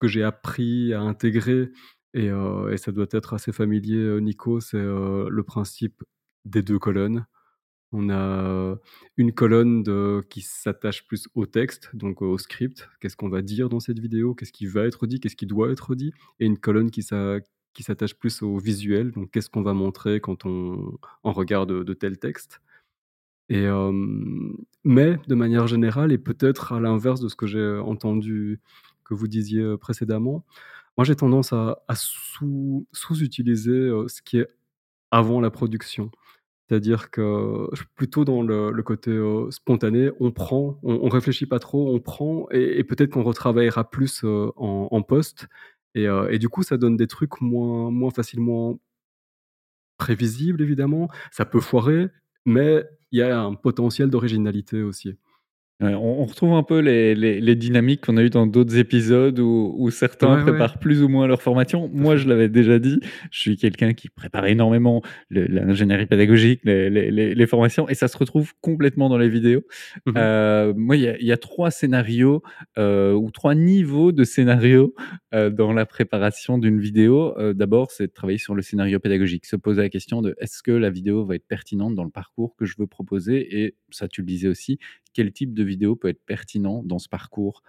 [0.03, 1.70] j'ai appris à intégrer
[2.14, 6.03] et et ça doit être assez familier, Nico, c'est, le principe
[6.45, 7.26] des 2 colonnes.
[7.93, 8.43] On a,
[8.74, 8.78] heu,
[9.16, 9.82] une colonne
[10.28, 12.89] qui s'attache plus au texte, donc au script.
[13.01, 14.34] Qu'est-ce qu'on va dire dans cette vidéo?
[14.34, 15.20] Qu'est-ce qui va être dit?
[15.20, 16.12] Qu'est-ce qui doit être dit?
[16.41, 17.39] Et une colonne qui s'a
[17.74, 22.18] qui s'attache plus au visuel, donc qu'est-ce qu'on va montrer quand on regarde, de tels
[22.18, 22.61] textes?
[23.51, 28.61] Et hem, mais de manière générale et peut-être à l'inverse de ce que j'ai entendu
[29.05, 30.45] que vous disiez, précédemment,
[30.99, 34.49] moi j'ai tendance à à sous sous-utiliser, heu, ce qui est
[35.12, 36.11] avant la production.
[36.68, 37.66] C'est-à-dire que
[37.96, 40.10] plutôt dans le côté, heu, spontané.
[40.20, 44.88] On prend, on réfléchit pas trop, on prend et peut-être qu'on retravaillera plus, heu, en
[44.90, 45.46] en post
[45.94, 48.78] et heu et du coup, ça donne des trucs moins moins facilement
[49.98, 51.08] prévisibles évidemment.
[51.32, 52.08] Ça peut foirer,
[52.46, 55.18] mais il y a un potentiel d'originalité aussi.
[55.80, 58.76] Ouais, on on retrouve un peu les les les dynamiques qu'on a eues dans d'autres
[58.78, 61.88] épisodes où où certains Ouais, ouais, préparent plus ou moins leur formation.
[61.94, 62.98] Moi, je l'avais déjà dit,
[63.30, 69.08] je suis quelqu'un qui prépare énormément l'ingénierie pédagogique, les formations et ça se retrouve complètement
[69.08, 69.62] dans les vidéos.
[70.06, 70.18] Mmh mh.
[70.18, 72.42] Heu, moi, il y a il y a 3 scénarios,
[72.76, 74.94] heu, ou 3 niveaux de scénarios,
[75.32, 77.34] heu, dans la préparation d'une vidéo.
[77.54, 80.72] D'abord, c'est de travailler sur le scénario pédagogique, se poser la question de: «Est-ce que
[80.72, 84.22] la vidéo va être pertinente dans le parcours que je veux proposer?» et ça, tu
[84.22, 84.78] le disais aussi,
[85.14, 87.62] quel type de vidéo peut être pertinent dans ce parcours,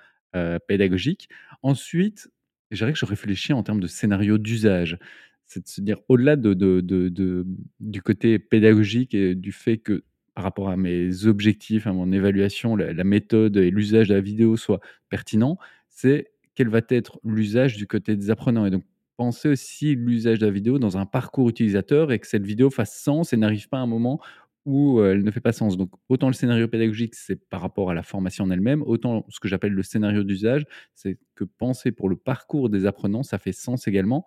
[0.68, 1.28] pédagogique.
[1.64, 2.30] Ensuite,
[2.72, 4.97] je dirais que je réfléchis en termes de scénario d'usage.
[5.45, 7.45] C'est de se dire au-delà de de de de
[7.80, 10.04] du côté pédagogique et du fait que
[10.36, 14.22] par rapport à mes objectifs, à mon évaluation, la la méthode et l'usage de la
[14.22, 14.80] vidéo soient
[15.10, 15.58] pertinents,
[15.89, 18.84] c'est quel va être l'usage du côté des apprenants et donc
[19.18, 22.95] penser aussi l'usage de la vidéo dans un parcours utilisateur et que cette vidéo fasse
[23.02, 24.22] sens et n'arrive pas à un moment
[24.66, 25.78] où, elle ne fait pas sens.
[25.78, 29.39] Donc autant le scénario pédagogique, c'est par rapport à la formation en elle-même, autant ce
[29.39, 33.53] que j'appelle le scénario d'usage, c'est que penser pour le parcours des apprenants, ça fait
[33.53, 34.26] sens également.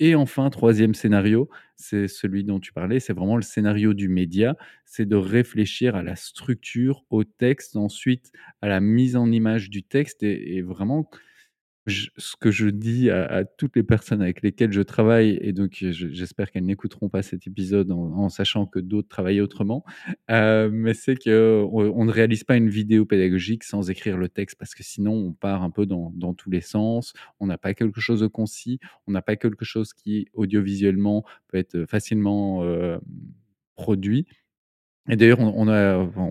[0.00, 4.56] Et enfin, troisième scénario, c'est celui dont tu parlais, c'est vraiment le scénario du média,
[4.84, 9.82] c'est de réfléchir à la structure, au texte, ensuite à la mise en image du
[9.84, 11.08] texte et et vraiment
[11.88, 15.90] Ce que je dis à toutes les personnes avec lesquelles je travaille et donc je
[16.10, 19.84] j'espère qu'elles n'écouteront pas cet épisode en sachant que d'autres travaillent autrement,
[20.30, 21.30] heu, mais c'est qu'on
[21.74, 25.32] on ne réalise pas une vidéo pédagogique sans écrire le texte parce que sinon on
[25.32, 27.14] part un peu dans tous les sens.
[27.40, 28.78] On n'a pas quelque chose de concis,
[29.08, 32.62] on n'a pas quelque chose qui audiovisuellement peut être facilement,
[33.76, 34.26] produit
[35.10, 35.64] et d'ailleurs on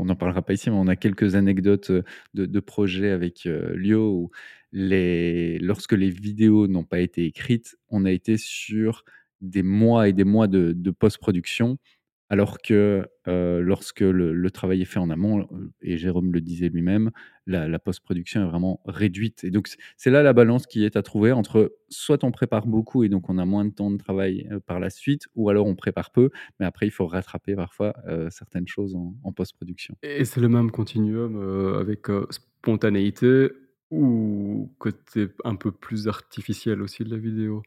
[0.05, 1.91] n'en parlera pas ici, mais on a quelques anecdotes,
[2.35, 4.31] de projets avec, heu, Lio
[4.71, 9.03] lorsque les vidéos n'ont pas été écrites, on a été sur
[9.41, 11.77] des mois et des mois de post-production
[12.29, 16.69] alors que, heu, lorsque le travail est fait en amont, heu et Jérôme le disait
[16.69, 17.11] lui-même,
[17.45, 19.67] la post-production est vraiment réduite et donc
[19.97, 23.29] c'est là la balance qui est à trouver entre soit on prépare beaucoup et donc
[23.29, 26.11] on a moins de temps de travail, heu, par la suite ou alors on prépare
[26.11, 27.93] peu, mais après il faut rattraper parfois,
[28.29, 29.97] certaines choses en post-production.
[30.03, 31.37] Et c'est le même continuum,
[31.79, 33.49] avec, spontanéité
[33.91, 37.61] ou côté un peu plus artificiel aussi de la vidéo?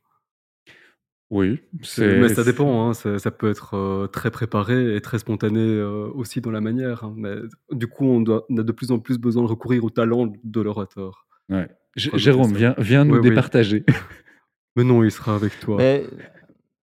[1.30, 5.80] Oui, C'est mais ça dépend, hein, ça ça peut être, très préparé et très spontané,
[5.82, 7.36] aussi dans la manière, hein, mais
[7.72, 10.32] du coup, on doit on a de plus en plus besoin de recourir au talent
[10.42, 11.68] de l'orateur Ouais.
[11.96, 13.28] Jérôme, viens viens nous Oui, oui.
[13.30, 13.84] départager.
[14.76, 15.76] Mais non, il sera avec toi.
[15.78, 16.04] Mais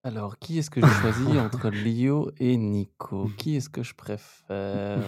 [0.02, 3.28] alors, qui est-ce que je choisis entre Lio et Nico?
[3.36, 5.02] Qui est-ce que je préfère?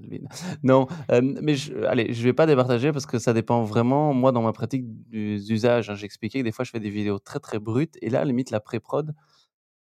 [0.00, 0.22] Lui
[0.62, 4.30] non, hem, mais je allez, je vais pas départager parce que ça dépend vraiment, moi,
[4.30, 5.96] dans ma pratique des usages, hein.
[5.96, 8.60] J'expliquais que des fois, je fais des vidéos très, très brutes et là, limite, la
[8.60, 9.14] pré-prod,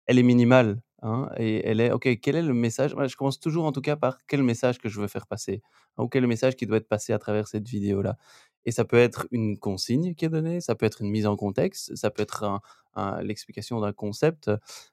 [0.08, 2.96] elle est minimale, hein et elle est OK, quel est le message?
[2.96, 5.62] Moi, je commence toujours, en tout cas, par quel message que je veux faire passer
[5.98, 8.18] ou quel message qui doit être passé à travers cette vidéo-là
[8.66, 11.36] et ça peut être une consigne qui est donnée, ça peut être une mise en
[11.38, 12.62] contexte, ça peut être un
[12.96, 14.52] un l'explication d'un concept,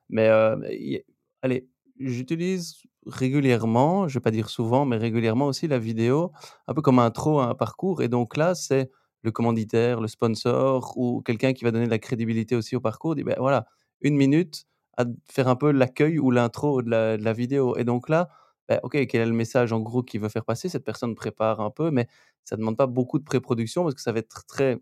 [0.08, 1.02] mais heu, i
[1.42, 1.68] allez,
[1.98, 6.32] j'utilise régulièrement, je vais pas dire souvent, mais régulièrement aussi la vidéo
[6.68, 8.02] un peu comme intro à un parcours.
[8.02, 8.90] Et donc là, c'est
[9.22, 13.14] le commanditaire, le sponsor ou quelqu'un qui va donner de la crédibilité aussi au parcours,
[13.16, 13.66] «Beh, voilà,
[14.02, 14.64] 1 minute
[14.96, 18.28] à faire un peu l'accueil ou l'intro de la de la vidéo» et donc là,
[18.70, 20.70] bah, OK, quel est le message en gros qu'il veut faire passer?
[20.70, 22.08] Cette personne prépare un peu, mais
[22.46, 24.78] ça demande pas beaucoup de pré-production parce que ça va être très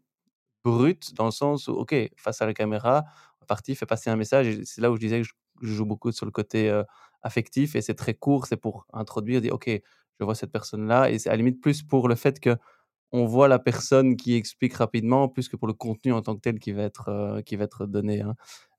[0.64, 3.04] brut dans le sens où OK, face à la caméra,
[3.48, 5.28] parti, fait passer un message c'est là où je disais que
[5.62, 6.82] je joue beaucoup sur le côté,
[7.22, 9.68] affectif et c'est très court, c'est pour introduire, dire: «OK,
[10.20, 12.40] je vois cette personne-là» et c'est à la limite plus pour le fait
[13.12, 16.40] qu'on voit la personne qui explique rapidement, plus que pour le contenu en tant que
[16.42, 18.34] tel qui va être, heu, qui va être donné, hein.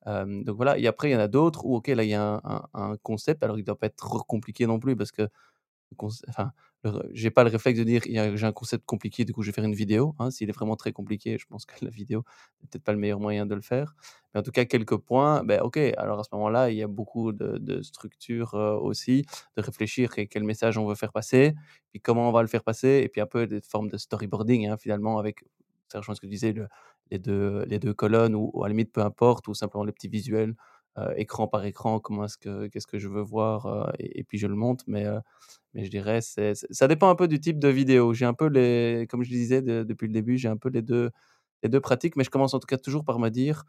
[0.08, 2.42] Donc voilà et après il y en a d'autres où OK, là, il y a
[2.44, 5.28] un un concept, alors il doit pas être trop compliqué non plus parce que
[6.30, 6.52] enfin,
[7.12, 9.42] j'ai pas le réflexe de dire: «Il y a j'ai un concept compliqué, du coup,
[9.44, 10.32] je vais faire une vidéo», hein.
[10.32, 12.24] S'il est vraiment très compliqué, je pense que la vidéo
[12.62, 13.96] n'est peut-être pas le meilleur moyen de le faire.
[14.34, 16.88] Mais en tout cas, quelques points, beh, OK, alors à ce moment-là, il y a
[16.88, 19.26] beaucoup de de structure, heu, aussi,
[19.58, 21.54] de réfléchir et quel message on veut faire passer,
[21.92, 24.68] puis comment on va le faire passer et puis un peu des formes de storyboarding,
[24.68, 25.44] hein, finalement avec
[25.92, 26.68] ça rejoint ce que je disais, le
[27.12, 29.92] les 2 les 2 colonnes ou ou à la limite, peu importe ou simplement les
[29.94, 30.56] petits visuels,
[31.18, 34.47] écran par écran, comment est-ce que qu'est-ce que je veux voir, heu et puis je
[34.47, 35.20] le monte mais heu,
[35.74, 38.14] mais je dirais c'est ça dépend un peu du type de vidéo.
[38.14, 40.82] J'ai un peu les comme je disais de depuis le début, j'ai un peu les
[40.84, 41.12] 2
[41.64, 43.66] les 2 pratiques, mais je commence en tout cas toujours par me dire: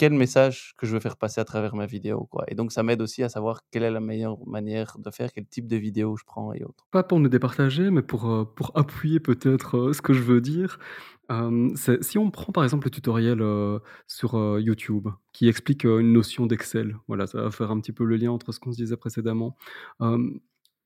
[0.00, 2.82] «Quel message que je veux faire passer à travers ma vidéo?» quoi et donc ça
[2.82, 6.16] m'aide aussi à savoir quelle est la meilleure manière de faire, quel type de vidéo
[6.16, 6.86] je prends et autres.
[6.90, 10.40] Pas pour nous départager, mais pour, heu, pour appuyer peut-être, heu, ce que je veux
[10.40, 10.78] dire,
[11.76, 16.46] c'est si on prend par exemple le tutoriel, heu, sur, YouTube qui explique, une notion
[16.46, 18.96] d'Excel, voilà, ça va faire un petit peu le lien entre ce qu'on se disait
[18.96, 19.54] précédemment.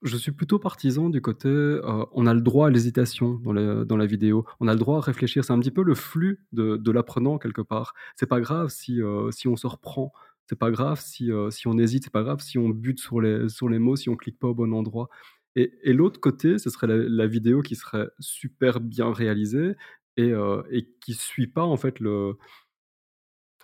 [0.05, 1.81] Je suis plutôt partisan du côté, heu,
[2.13, 4.45] on a le droit à l'hésitation dans la vidéo.
[4.61, 7.63] On a le droit à réfléchir, c'est un petit peu le flux de l'apprenant quelque
[7.63, 7.95] part.
[8.17, 10.13] C'est pas grave si, heu, si on se reprend,
[10.47, 13.21] c'est pas grave si, heu, si on hésite, c'est pas grave si on bute sur
[13.23, 15.09] les sur les mots, si on clique pas au bon endroit
[15.57, 19.77] et l'autre côté, ce serait la vidéo qui serait super bien réalisée
[20.17, 20.33] et
[20.71, 22.35] et qui suit pas en fait le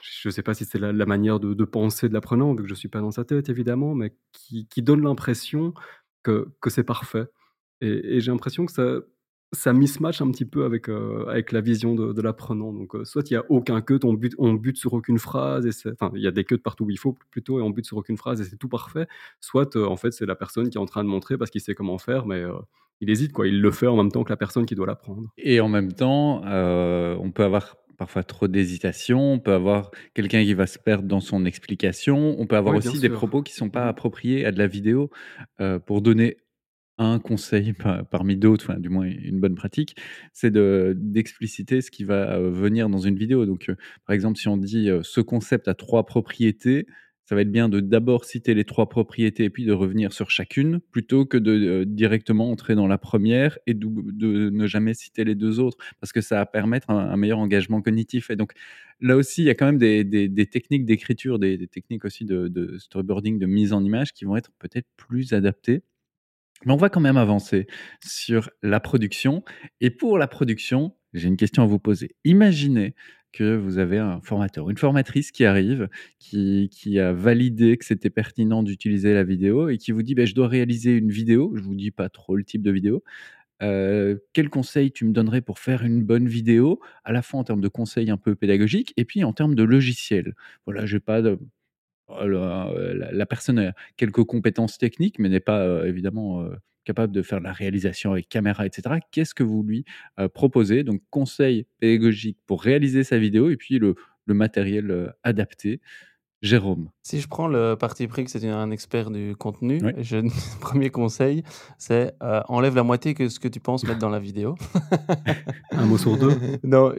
[0.03, 2.75] je sais pas si c'est la la manière de penser de l'apprenant, vu que je
[2.75, 5.75] suis pas dans sa tête évidemment, mais qui donne l'impression
[6.23, 7.27] que que c'est parfait
[7.83, 9.01] et j'ai l'impression que ça
[9.53, 13.29] ça mismatch un petit peu avec, heu, avec la vision de l'apprenant donc heu, soit
[13.31, 16.23] il y a aucun cut, on bute on bute sur aucune phrase et enfin, il
[16.23, 18.41] y a des cuts partout où il faut plutôt et on bute sur aucune phrase
[18.41, 19.09] et c'est tout parfait.
[19.41, 21.61] Soit, heu, en fait, c'est la personne qui est en train de montrer parce qu'il
[21.61, 22.45] sait comment faire mais
[23.01, 25.29] il hésite quoi, il le fait en même temps que la personne qui doit l'apprendre.
[25.39, 30.55] Et en même temps, on peut avoir parfois trop d'hésitation, on peut avoir quelqu'un qui
[30.55, 33.71] va se perdre dans son explication, on peut avoir Oui, aussi des propos qui sont
[33.71, 33.89] pas Mmh mh.
[33.89, 35.11] appropriés à de la vidéo.
[35.87, 36.39] Pour donner
[36.99, 39.97] un conseil pa parmi d'autres, enfin du moins une bonne pratique,
[40.33, 43.71] c'est de d'expliciter ce qui va, venir dans une vidéo donc
[44.07, 46.87] par exemple, si on dit, «Ce concept a 3 propriétés»,
[47.31, 50.33] ça va être bien de d'abord citer les 3 propriétés et puis de revenir sur
[50.33, 53.87] chacune, plutôt que de, heu, directement entrer dans la première et de
[54.51, 55.79] ne jamais citer les 2 autres.
[56.01, 58.53] Parce que ça va permettre un meilleur engagement cognitif et donc
[59.01, 62.49] là aussi, il y a quand même des techniques d'écriture, des des techniques aussi de
[62.49, 65.85] de storyboarding, de mise en image qui vont être peut-être plus adaptées.
[66.67, 67.69] Mais on va quand même avancer
[68.05, 69.45] sur la production
[69.81, 72.17] et pour la production, j'ai une question à vous poser.
[72.25, 72.95] Imaginez
[73.33, 78.11] que vous avez un formateur, une formatrice qui arrive, qui qui a validé que c'était
[78.11, 81.53] pertinent d'utiliser la vidéo et qui vous dit: «Beh, je dois réaliser une vidéo».
[81.57, 83.03] Je vous dis pas trop le type de vidéo.
[83.63, 86.81] Heu, quels conseils tu me donnerais pour faire une bonne vidéo?
[87.05, 89.65] À la fois en termes de conseils un peu pédagogiques et puis en termes de
[89.65, 90.35] logiciel?
[90.67, 91.23] Voilà, pas
[92.09, 92.27] Oh
[92.77, 97.23] heu, la personne a quelques compétences techniques, mais n'est pas, heu, évidemment, heu, capable de
[97.23, 99.01] faire de la réalisation avec caméra et cetera.
[99.01, 99.85] Qu'est-ce que vous lui,
[100.35, 100.83] proposez?
[100.85, 103.95] Donc conseils pédagogiques pour réaliser sa vidéo et puis le
[104.27, 105.81] le matériel, adapté.
[106.43, 106.89] Jérôme?
[107.03, 109.93] Si je prends le parti pris que c'est un expert du contenu, Oui.
[109.99, 110.17] je
[110.63, 111.43] 1er conseil,
[111.77, 112.15] c'est,
[112.49, 114.55] enlève la moitié que ce que tu penses mettre dans la vidéo.
[115.73, 116.31] Un mot sur 2?
[116.65, 116.95] Non,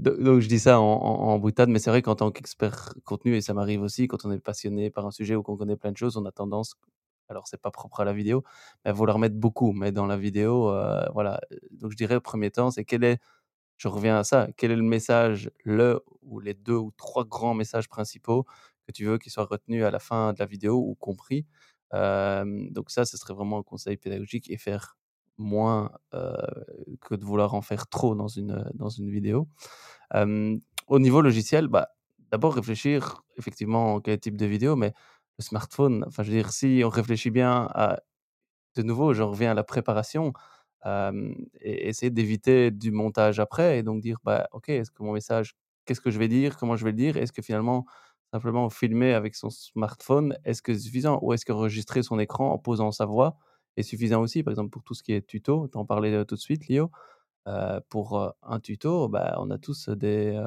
[0.00, 2.94] do donc je dis ça en en en boutade, mais c'est vrai qu'en tant qu'expert
[3.04, 5.76] contenu et ça m'arrive aussi quand on est passionné par un sujet ou qu'on connaît
[5.76, 6.74] plein de choses, on a tendance
[7.28, 8.44] alors c'est pas propre à la vidéo,
[8.84, 9.72] mais à vouloir mettre beaucoup.
[9.72, 11.40] Mais dans la vidéo, heu, voilà,
[11.72, 13.18] donc je dirais, 1er temps, c'est quel est
[13.78, 17.54] je reviens à ça, quel est le message, le ou les 2 ou 3 grands
[17.54, 18.44] messages principaux
[18.86, 21.46] que tu veux qu'ils soient retenus à la fin de la vidéo ou compris?
[21.92, 24.96] Donc ça, ce serait vraiment un conseil pédagogique et faire
[25.38, 26.34] moins, heu,
[27.02, 29.48] que de vouloir en faire trop dans une, heu, dans une vidéo.
[30.88, 31.88] Au niveau logiciel, bah,
[32.32, 34.94] d'abord réfléchir effectivement quel type de vidéo, mais
[35.38, 38.00] le smartphone, enfin je veux dire, si on réfléchit bien à
[38.76, 40.32] de nouveau, j'en reviens à la préparation,
[41.60, 45.54] et essayer d'éviter du montage après et donc dire: «Bah, OK, est-ce que mon message,
[45.86, 46.56] qu'est-ce que je vais dire?
[46.58, 47.16] Comment je vais le dire?
[47.16, 47.86] Est-ce que finalement,
[48.32, 51.18] simplement filmer avec son smartphone, est-ce que c'est suffisant?
[51.22, 53.38] Ou est-ce qu'enregistrer son écran en posant sa voix
[53.76, 56.34] est suffisant aussi?» par exemple, pour tout ce qui est tuto, tu en parlais, tout
[56.36, 56.90] de suite, Lio.
[57.90, 60.40] Pour, un tuto, bah, on a tous des,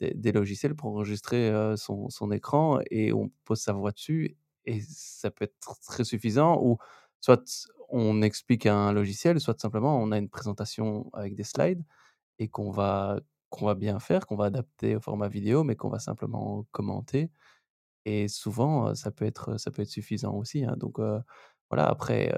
[0.00, 4.36] des logiciels pour enregistrer, son son écran et on pose sa voix dessus
[4.66, 6.78] et ça peut être tr très suffisant ou
[7.20, 7.42] soit
[7.90, 11.84] on explique un logiciel, soit simplement on a une présentation avec des slides
[12.38, 13.20] et qu'on va
[13.62, 17.30] va bien faire, qu'on va adapter au format vidéo, mais qu'on va simplement commenter
[18.06, 20.76] et souvent, ça peut être, ça peut être suffisant aussi, hein.
[20.78, 20.98] Donc,
[21.70, 22.32] voilà, après,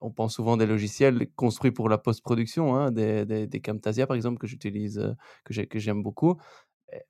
[0.00, 4.16] on pense souvent des logiciels construits pour la post-production, hein, des des des Camtasia, par
[4.16, 6.40] exemple, que j'utilise, que j'ai que j'aime beaucoup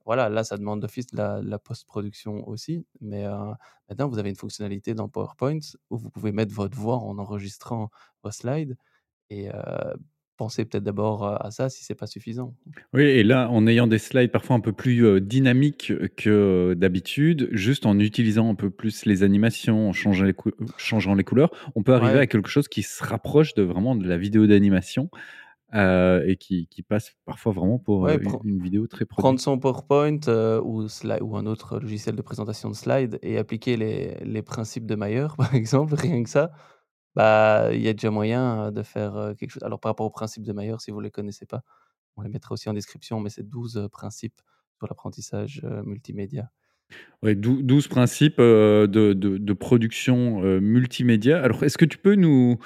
[0.05, 3.33] voilà, là, ça demande d'office de la post-production aussi, mais, heu,
[3.89, 5.59] maintenant vous avez une fonctionnalité dans PowerPoint
[5.91, 7.91] où vous pouvez mettre votre voix en enregistrant
[8.24, 8.76] vos slides
[9.30, 9.55] et heu,
[10.39, 12.57] pensez peut-être d'abord, heu, à ça si c'est pas suffisant.
[12.95, 17.87] Oui et là, en ayant des slides parfois un peu plus, dynamiques que d'habitude, juste
[17.87, 21.83] en utilisant un peu plus les animations, en changeant les cou changeant les couleurs, on
[21.83, 22.20] peut arriver Ouais.
[22.20, 25.09] à quelque chose qui se rapproche de vraiment de la vidéo d'animation,
[25.75, 29.41] heu et qui qui passe parfois vraiment pour, Ouais, pren une vidéo très prendre produite.
[29.41, 34.43] son PowerPoint, heu, ou un autre logiciel de présentation de slides et appliquer les les
[34.43, 36.53] principes de Mayer, par exemple, rien que ça,
[37.16, 40.45] bah, il y a déjà moyen, de faire, quelque chose alors par rapport aux principes
[40.45, 41.62] de Mayer, si vous les connaissez pas,
[42.16, 44.41] on les mettra aussi en description, mais c'est 12, heu, principes
[44.79, 46.51] pour l'apprentissage, multimédia.
[47.23, 51.41] Ouais, dou 12 principes, de de de production, multimédia.
[51.43, 52.59] Alors, est-ce que tu peux nous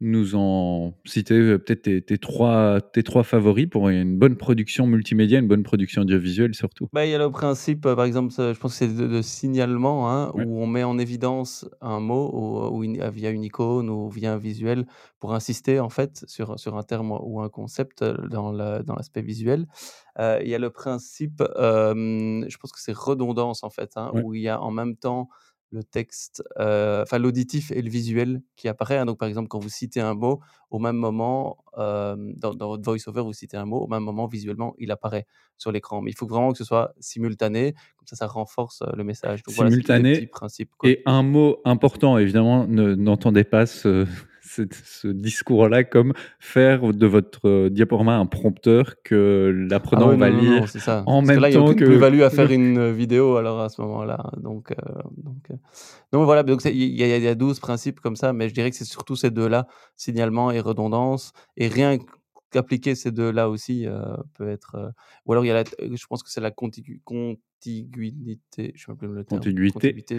[0.00, 4.86] nous en citer, heu, peut-être tes tes 3 tes 3 favoris pour une bonne production
[4.86, 6.90] multimédia, une bonne production audiovisuelle surtout?
[6.92, 9.22] Bah, il y a le principe, heu, par exemple, je pense que c'est de de
[9.22, 10.44] signalement, hein, Ouais.
[10.44, 14.32] où on met en évidence un mot ou ou une via une icône ou via
[14.32, 14.86] un visuel
[15.20, 19.68] pour insister, en fait, sur sur un terme ou un concept, dans l'aspect visuel.
[20.18, 24.24] Il y a le principe, je pense que c'est redondance, en fait, hein, Ouais.
[24.24, 25.28] où il y a en même temps
[25.72, 29.06] le texte, enfin l'auditif et le visuel qui apparaît, hein.
[29.06, 30.40] Donc par exemple, quand vous citez un mot,
[30.70, 34.26] au même moment, dans dans votre voice over, vous citez un mot, au même moment,
[34.26, 35.26] visuellement, il apparaît
[35.58, 36.00] sur l'écran.
[36.02, 39.42] Mais il faut vraiment que ce soit simultané, comme ça, ça renforce, le message.
[39.42, 40.90] Donc voilà, Simultané principes, quoi.
[40.90, 44.06] et un mot important, évidemment, ne n'entendez pas ce
[44.50, 50.28] ce discours-là comme faire de votre, heu, diaporama un prompteur que Ah l'apprenant ouais, va
[50.30, 51.04] non, non, non, lire c'est ça.
[51.06, 53.36] en Parce que même là, il y a temps que plus-value à faire une, vidéo
[53.36, 54.30] alors à ce moment-là.
[54.36, 54.76] Donc, heu,
[55.16, 55.56] donc, heu,
[56.12, 58.54] donc voilà, donc il y a il y a 12 principes comme ça, mais je
[58.54, 61.98] dirais que c'est surtout ces 2-là, signalement et redondance et rien
[62.50, 63.86] qu'appliquer ces 2-là aussi,
[64.34, 64.92] peut être,
[65.26, 68.94] ou alors il y a la je pense que c'est la contigu contiguïté, je sais
[68.94, 69.72] plus le terme, Contiguïté.
[69.72, 70.18] contiguïté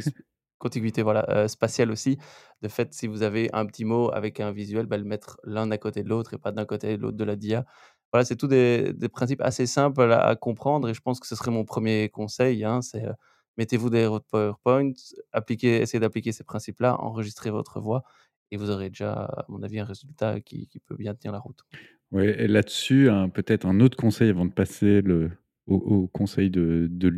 [0.62, 2.18] contiguïté, voilà, heu, spatiale aussi.
[2.62, 5.70] De fait, si vous avez un petit mot avec un visuel, bah, le mettre l'un
[5.72, 7.66] à côté de l'autre et pas d'un côté et de l'autre de la dia.
[8.14, 11.52] Voilà, c'est tous des principes assez simples à comprendre et je pense que ce serait
[11.52, 13.14] mon 1er conseil, hein, c'est, heu,
[13.58, 14.92] mettez-vous derrière votre PowerPoint,
[15.34, 18.04] appliquez essayez d'appliquer ces principes-là, enregistrez votre voix
[18.52, 21.64] et vous aurez déjà, à mon avis, un résultat qui peut bien tenir la route.
[22.12, 25.32] Ouais et là-dessus, peut-être un autre conseil avant de passer le
[25.68, 27.10] au conseil de de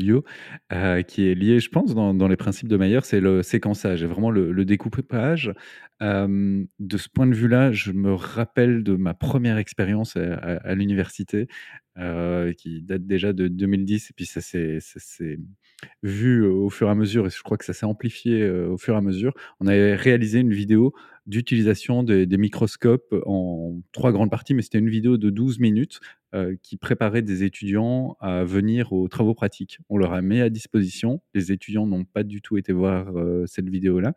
[0.74, 4.08] heu, qui est lié, je pense, dans les principes de Mayer, c'est le séquençage et
[4.08, 5.54] vraiment le le découpage.
[6.02, 11.48] Hem, de ce point de vue-là, je me rappelle de ma première expérience à l'université,
[12.00, 14.80] heu, qui date déjà de 2010 et puis ça s'est
[16.04, 18.94] vu au fur et à mesure et je crois que ça s'est amplifié, au fur
[18.96, 19.34] et à mesure.
[19.60, 20.94] On avait réalisé une vidéo
[21.26, 26.00] d'utilisation des microscopes en 3 grandes parties, mais c'était une vidéo de 12 minutes,
[26.34, 29.80] heu, qui préparait des étudiants à venir aux travaux pratiques.
[29.90, 31.22] On leur a mis à disposition.
[31.34, 34.14] Les étudiants n'ont pas du tout été voir, heu, cette vidéo-là.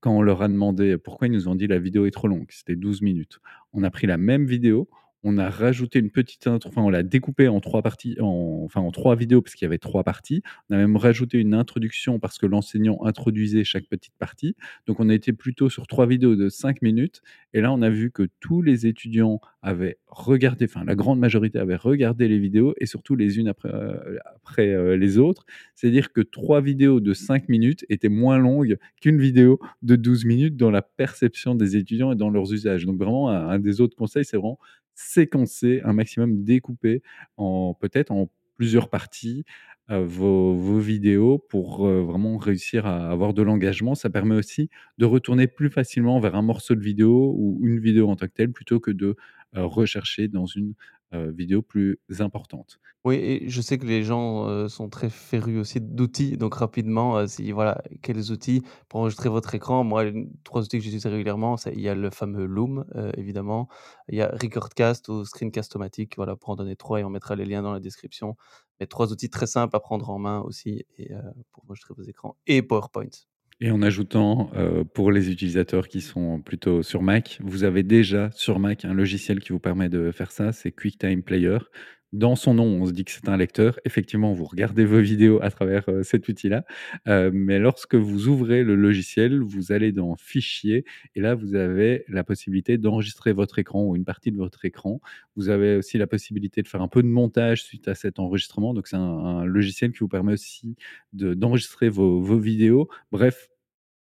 [0.00, 2.46] Quand on leur a demandé pourquoi, ils nous ont dit: «La vidéo est trop longue»,
[2.50, 3.38] c'était 12 minutes.
[3.72, 4.88] On a pris la même vidéo,
[5.24, 8.80] on a rajouté une petite intro enfin, on l'a découpée en 3 parties, en enfin,
[8.80, 10.42] en 3 vidéos parce qu'il y avait 3 parties.
[10.70, 14.54] On a même rajouté une introduction parce que l'enseignant introduisait chaque petite partie.
[14.86, 17.22] Donc on a été plutôt sur 3 vidéos de 5 minutes
[17.54, 21.58] et là, on a vu que tous les étudiants avaient regardé, enfin la grande majorité
[21.58, 25.44] avait regardé les vidéos et surtout les unes après, heu, après, heu, les autres.
[25.74, 30.56] C'est-à-dire que 3 vidéos de 5 minutes étaient moins longues qu'une vidéo de 12 minutes
[30.56, 32.84] dans la perception des étudiants et dans leurs usages.
[32.86, 34.58] Donc vraiment un un des autres conseils, c'est vraiment
[34.94, 37.02] séquencer un maximum, découper
[37.36, 39.44] en peut-être en plusieurs parties,
[39.90, 43.94] heu, vos vos vidéos pour, heu, vraiment réussir à avoir de l'engagement.
[43.94, 48.08] Ça permet aussi de retourner plus facilement vers un morceau de vidéo ou une vidéo
[48.10, 49.16] en tant que telle, plutôt que de,
[49.56, 50.74] heu, rechercher dans une,
[51.14, 52.78] heu, vidéo plus importante.
[53.04, 57.18] Oui et je sais que les gens, heu, sont très férus aussi d'outils, donc rapidement,
[57.18, 59.84] heu, si voilà, quels outils pour enregistrer votre écran?
[59.84, 60.04] Moi,
[60.42, 62.86] 3 outils que j'utilise régulièrement, il y a le fameux Loom,
[63.18, 63.68] évidemment,
[64.08, 67.44] il y a Recordcast ou Screencast-O-Matic, voilà, pour en donner 3 et on mettra les
[67.44, 68.36] liens dans la description.
[68.80, 71.10] Mais 3 outils très simples à prendre en main aussi et
[71.52, 73.08] pour enregistrer vos écrans et PowerPoint.
[73.60, 78.30] Et en ajoutant, heu, pour les utilisateurs qui sont plutôt sur Mac, vous avez déjà
[78.32, 81.58] sur Mac un logiciel qui vous permet de faire ça, c'est QuickTime Player.
[82.14, 83.80] Dans son nom, on se dit que c'est un lecteur.
[83.84, 86.64] Effectivement, vous regardez vos vidéos à travers, heu, cet outil-là,
[87.08, 90.84] heu, mais lorsque vous ouvrez le logiciel, vous allez dans Fichier
[91.16, 95.00] et là, vous avez la possibilité d'enregistrer votre écran ou une partie de votre écran.
[95.34, 98.74] Vous avez aussi la possibilité de faire un peu de montage suite à cet enregistrement,
[98.74, 100.76] donc c'est un logiciel qui vous permet aussi
[101.14, 102.88] de d'enregistrer vos vos vidéos.
[103.12, 103.48] Bref,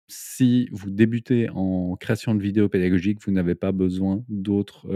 [0.08, 4.86] si vous débutez en création de vidéos pédagogiques, vous n'avez pas besoin d'autres,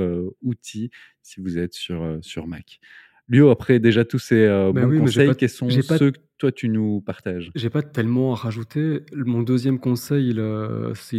[0.43, 0.91] outils
[1.23, 2.81] si vous êtes sur, sur Mac.
[3.29, 6.69] Lio, après déjà tous ces, Bah bons oui, conseils, quels sont ceux que toi tu
[6.69, 7.51] nous partages?
[7.55, 9.03] j'ai pas tellement à rajouter.
[9.13, 10.41] Mon deuxième conseil, il,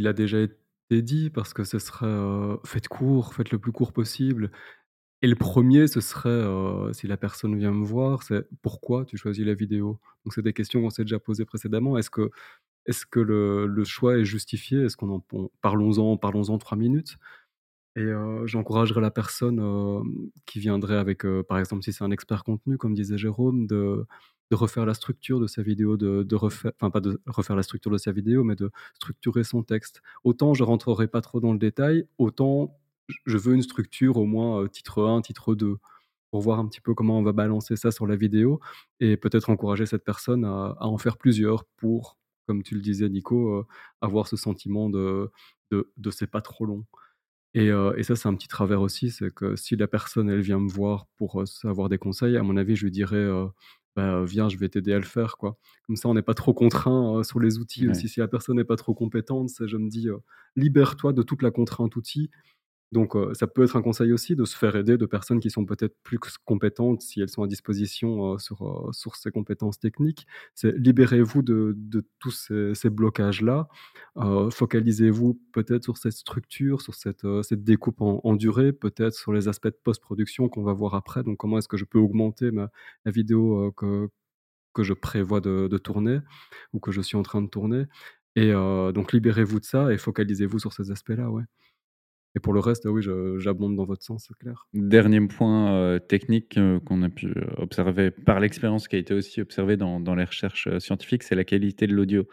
[0.08, 4.50] a déjà été dit parce que ce serait, faites court, faites le plus court possible
[5.22, 9.46] et le premier ce serait, si la personne vient me voir, c'est: «Pourquoi tu choisis
[9.46, 11.98] la vidéo?» donc c'est des questions qu'on s'est déjà posées précédemment.
[11.98, 12.30] Est-ce que
[12.90, 14.84] est-ce que le choix est justifié?
[14.84, 15.24] Est-ce qu'on en
[15.62, 17.18] parlons-en parlons-en 3 minutes
[17.96, 22.12] et heu, j'encouragerais la personne, hem, qui viendrait avec, heu, par exemple, si c'est un
[22.12, 24.06] expert contenu, comme disait Jérôme, de
[24.56, 27.98] refaire la structure de sa vidéo, de refaire enfin pas de refaire la structure de
[27.98, 30.02] sa vidéo, mais de structurer son texte.
[30.24, 32.76] Autant je rentrerai pas trop dans le détail, autant
[33.26, 35.78] je veux une structure au moins, titre 1, titre 2,
[36.32, 38.60] pour voir un petit peu comment on va balancer ça sur la vidéo
[39.00, 42.18] et peut-être encourager cette personne à en faire plusieurs pour,
[42.50, 43.66] comme tu le disais Nico,
[44.02, 45.30] avoir ce sentiment de
[45.72, 46.86] de de c'est pas trop long
[47.56, 50.60] et et ça, c'est un petit travers aussi, c'est que si la personne, elle vient
[50.60, 53.28] me voir pour, heu, savoir des conseils, à mon avis, je lui dirais,
[53.96, 55.58] «Bah, viens, je vais t'aider à le faire, quoi».
[55.88, 57.90] Comme ça, on n'est pas trop contraint, sur les outils Ouais.
[57.90, 58.08] aussi.
[58.10, 60.08] Si la personne n'est pas trop compétente, je me dis,
[60.56, 62.30] «Libère-toi de toute la contrainte outil»
[62.92, 65.50] Donc heu, ça peut être un conseil aussi de se faire aider de personnes qui
[65.52, 69.80] sont peut-être plus compétentes si elles sont à disposition, heu, sur, heu, sur ces compétences
[69.80, 70.26] techniques.
[70.56, 73.68] C'est libérez-vous de de tous ces blocages-là,
[74.52, 79.68] focalisez-vous peut-être sur cette structure, sur cette, cette découpe en durée, peut-être sur les aspects
[79.68, 81.24] de post-production qu'on va voir après.
[81.24, 82.70] Donc comment est-ce que je peux augmenter ma
[83.06, 84.10] la vidéo, que
[84.74, 86.20] que je prévois de tourner
[86.74, 87.86] ou que je suis en train de tourner?
[88.36, 91.44] Et donc libérez-vous de ça et focalisez-vous sur ces aspects-là, ouais.
[92.36, 93.02] Et pour le reste, oui,
[93.38, 94.68] j'abonde dans votre sens, c'est clair.
[94.74, 99.42] Dernier point, heu, technique, heu, qu'on a pu, observer par l'expérience, qui a été aussi
[99.42, 102.28] observée dans dans les recherches, heu, scientifiques, c'est la qualité de l'audio.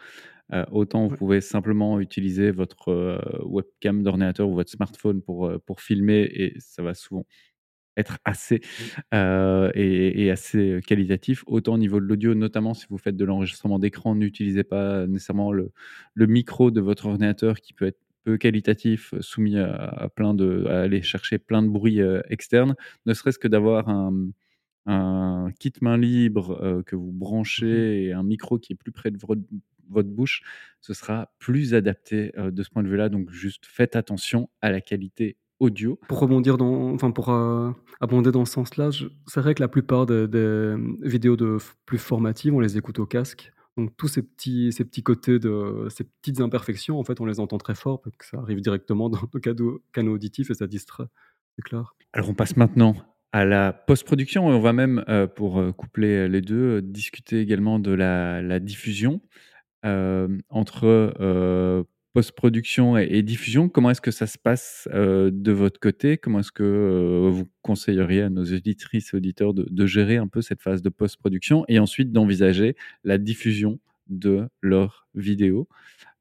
[0.71, 6.55] Autant vous pouvez simplement utiliser votre, webcam d'ordinateur ou votre smartphone pour, pour filmer et
[6.59, 7.25] ça va souvent
[7.97, 8.61] être assez,
[9.13, 11.43] et et assez qualitatif.
[11.47, 15.51] Autant au niveau de l'audio, notamment si vous faites de l'enregistrement d'écran, n'utilisez pas nécessairement
[15.53, 15.71] le
[16.15, 20.65] le micro de votre ordinateur qui peut être peu qualitatif, soumis à à plein de
[20.67, 22.75] à aller chercher plein de bruits, heu, externes.
[23.05, 24.13] Ne serait-ce que d'avoir un,
[24.85, 29.11] un kit main libre, heu, que vous branchez et un micro qui est plus près
[29.11, 30.41] de votre bouche,
[30.81, 33.07] ce sera plus adapté, de ce point de vue-là.
[33.07, 35.97] Donc juste faites attention à la qualité audio.
[36.09, 37.29] Pour rebondir dans enfin pour,
[38.01, 38.89] abonder dans ce sens-là,
[39.25, 43.05] c'est vrai que la plupart des des, vidéos de plus formatives, on les écoute au
[43.05, 43.53] casque.
[43.77, 47.39] Donc tous ces petits ces petits côtés de ces petites imperfections, en fait, on les
[47.39, 50.67] entend très fort parce que ça arrive directement dans nos cadeaux canaux auditifs et ça
[50.67, 51.05] distrait,
[51.55, 51.95] c'est clair.
[52.13, 52.95] Alors on passe maintenant
[53.33, 57.39] à la post-production et on va même, heu, pour, heu, coupler les 2, heu, discuter
[57.39, 59.21] également de la diffusion.
[59.83, 60.85] Entre,
[62.17, 66.17] post-production et diffusion, comment est-ce que ça se passe, heu, de votre côté?
[66.17, 70.41] Comment est-ce que, heu, vous conseilleriez à nos auditrices et auditeurs de gérer un peu
[70.41, 75.67] cette phase de post-production et ensuite d'envisager la diffusion de leurs vidéos?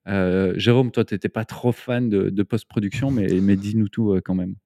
[0.09, 4.57] Heu, Jérôme, toi, tu étais pas trop fan de post-production, mais dis-nous tout, quand même.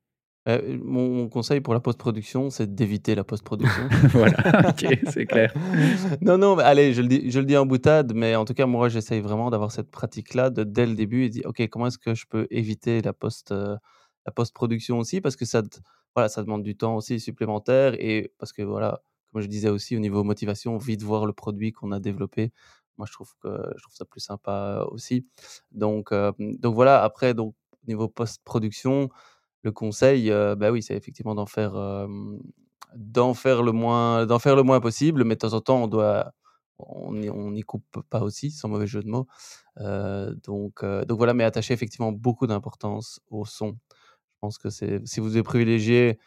[0.49, 3.83] Heu, mon mon conseil pour la post-production, c'est d'éviter la post-production.
[4.13, 4.39] Voilà,
[4.71, 5.53] OK, c'est clair.
[6.23, 8.55] Non, non, mais allez, je le dis je le dis en boutade, mais en tout
[8.55, 11.87] cas, moi, j'essaye vraiment d'avoir cette pratique-là de dès le début et dire: «OK, comment
[11.89, 13.77] est-ce que je peux éviter la post, heu,
[14.27, 15.63] la post-production aussi?» parce que ça
[16.17, 19.95] voilà, ça demande du temps aussi supplémentaire et parce que voilà, comme je disais aussi
[19.97, 22.51] au niveau motivation, vite voir le produit qu'on a développé.
[22.99, 25.27] Moi, je trouve que je trouve ça plus sympa aussi.
[25.73, 27.55] Donc, hem, donc voilà, après donc
[27.87, 29.09] niveau post-production,
[29.63, 31.75] le conseil, heu, bah, oui, c'est effectivement d'en faire,
[32.97, 35.89] d'en faire le moins d'en faire le moins possible, mais de temps en temps, on
[35.89, 36.33] doit
[36.79, 39.27] on n'y coupe pas aussi, sans mauvais jeu de mots.
[40.45, 43.77] Donc donc voilà, mais attacher effectivement beaucoup d'importance au son.
[44.35, 46.19] Je pense que c'est si vous devez privilégier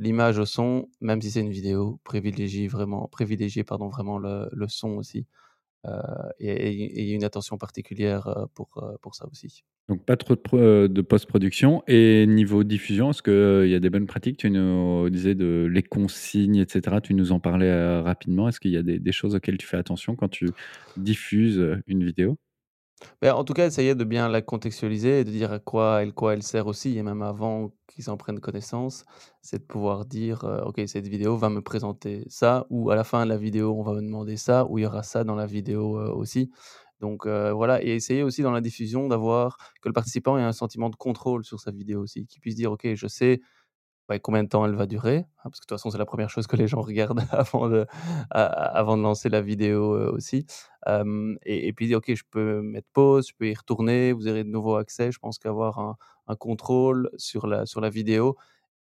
[0.00, 4.90] l'image au son, même si c'est une vidéo, privilégiez vraiment privilégiez pardon, vraiment le son
[4.92, 5.26] aussi,
[6.38, 6.50] et
[7.10, 8.68] et une attention particulière, pour,
[9.02, 9.64] pour ça aussi.
[9.90, 14.06] Donc pas trop heu, de post-production et niveau diffusion, est-ce qu'il y a des bonnes
[14.06, 14.36] pratiques?
[14.36, 18.48] Tu nous disais de les consignes et cetera, tu nous en parlais, rapidement.
[18.48, 20.54] Est-ce qu'il y a des choses auxquelles tu fais attention quand tu
[20.96, 22.38] diffuses, une vidéo?
[23.22, 26.12] Beh, en tout cas, essayer de bien la contextualiser et de dire à quoi elle
[26.12, 29.04] quoi elle sert aussi et même avant qu'ils en prennent connaissance,
[29.42, 33.24] c'est de pouvoir dire, «OK, cette vidéo va me présenter ça» ou «À la fin
[33.24, 35.46] de la vidéo, on va me demander ça» ou «Il y aura ça dans la
[35.46, 36.50] vidéo, aussi».
[37.00, 40.52] Donc heu, voilà et essayer aussi dans la diffusion d'avoir que le participant ait un
[40.52, 43.40] sentiment de contrôle sur sa vidéo aussi, qu'il puisse dire: «OK, je sais
[44.22, 46.30] combien de temps elle va durer, hein, parce que de toute façon, c'est la première
[46.30, 47.86] chose que les gens regardent avant de
[48.30, 50.46] avant de lancer la vidéo, heu, aussi.
[51.44, 54.76] Et puis OK, je peux mettre pause, je peux y retourner, vous aurez de nouveau
[54.76, 55.12] accès.
[55.12, 55.96] Je pense qu'avoir un
[56.28, 58.36] un contrôle sur la sur la vidéo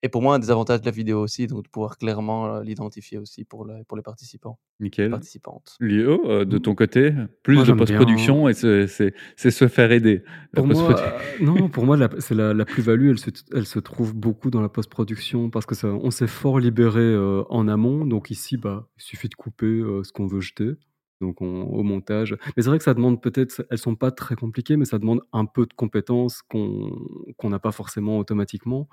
[0.04, 2.62] et pour moi, un des avantages de la vidéo aussi, donc de pouvoir clairement, heu,
[2.64, 5.10] l'identifier aussi pour le pour les participants Nickel.
[5.10, 5.80] participantes.
[5.80, 6.58] Léo, heu, de Mmh.
[6.58, 8.86] ton côté, plus Moi, de bien post-production et c'est
[9.50, 10.24] se faire aider,
[10.54, 10.94] Pour moi,
[11.34, 14.50] heu, non, pour moi, la c'est la la plus-value, elle se elle se trouve beaucoup
[14.50, 17.16] dans la post-production parce que ça on s'est fort libéré,
[17.50, 18.06] en amont.
[18.06, 20.70] Donc ici, bah, il suffit de couper, ce qu'on veut jeter,
[21.20, 22.36] donc on au montage.
[22.56, 25.22] Mais c'est vrai que ça demande peut-être elles sont pas très compliquées, mais ça demande
[25.32, 26.92] un peu de compétences qu'on
[27.36, 28.88] qu'on n'a pas forcément automatiquement.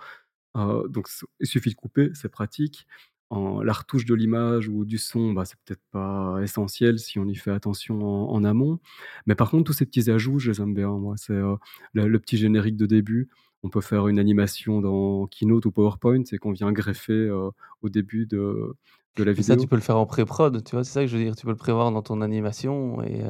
[0.58, 1.08] Heu, donc
[1.39, 2.88] il suffit de couper, c'est pratique.
[3.30, 7.26] En la retouche de l'image ou du son, bah, c'est peut-être pas essentiel si on
[7.28, 8.80] y fait attention en en amont.
[9.26, 11.16] Mais par contre, tous ces petits ajouts, je les aime bien moi.
[11.18, 11.56] C'est, heu,
[11.93, 13.30] le le petit générique de début.
[13.64, 17.89] On peut faire une animation dans Keynote ou PowerPoint et qu'on vient greffer, heu, au
[17.89, 18.74] début de
[19.18, 19.68] de la Mais ça, tu vidéo.
[19.68, 20.84] peux le faire en pré-prod, tu vois?
[20.84, 23.24] C'est ça que je veux dire, tu peux le prévoir dans ton animation et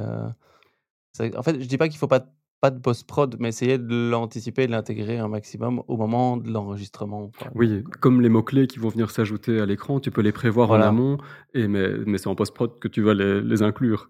[1.14, 2.26] C'est en fait, je dis pas qu'il faut pas
[2.62, 7.32] pas de post-prod, mais essayer de l'anticiper, de l'intégrer un maximum au moment de l'enregistrement,
[7.56, 10.80] Oui, comme les mots-clés qui vont venir s'ajouter à l'écran, tu peux les prévoir en
[10.80, 11.18] amont
[11.56, 14.10] et mais mais c'est en post-prod que tu vas les les inclure.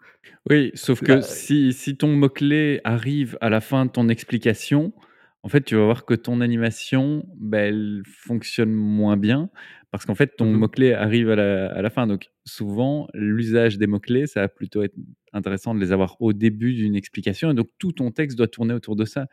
[0.49, 4.91] Oui, sauf que si si ton mot-clé arrive à la fin de ton explication,
[5.43, 9.49] en fait, tu vas voir que ton animation, bah, elle fonctionne moins bien
[9.91, 10.57] parce qu'en fait, ton mmh mh.
[10.57, 12.07] mot-clé arrive à la à la fin.
[12.07, 14.95] Donc souvent, l'usage des mots-clés, ça va plutôt être
[15.33, 18.73] intéressant de les avoir au début d'une explication et donc tout ton texte doit tourner
[18.73, 19.27] autour de ça.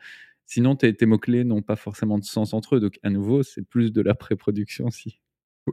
[0.45, 2.79] Sinon, tes tes mots-clés n'ont pas forcément de sens entre eux.
[2.79, 5.19] Donc à nouveau, c'est plus de la pré-production si.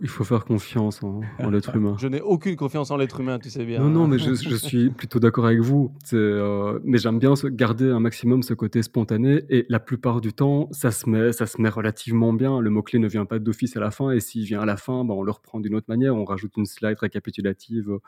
[0.03, 1.97] Il faut faire confiance en en l'être humain.
[1.99, 4.55] je n'ai aucune confiance en l'être humain, tu sais bien, Non, non, mais je je
[4.57, 5.93] suis plutôt d'accord avec vous.
[6.13, 10.69] Heu, mais j'aime bien garder un maximum ce côté spontané et la plupart du temps,
[10.73, 12.61] ça se met ça se met relativement bien.
[12.61, 15.05] Le mot-clé ne vient pas d'office à la fin et s'il vient à la fin,
[15.05, 16.15] bah, on le reprend d'une autre manière.
[16.17, 18.01] On rajoute une slide récapitulative, heu,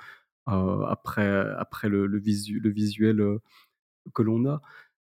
[0.88, 1.28] après
[1.58, 3.40] après le le visu le visuel, heu,
[4.14, 4.62] que l'on a.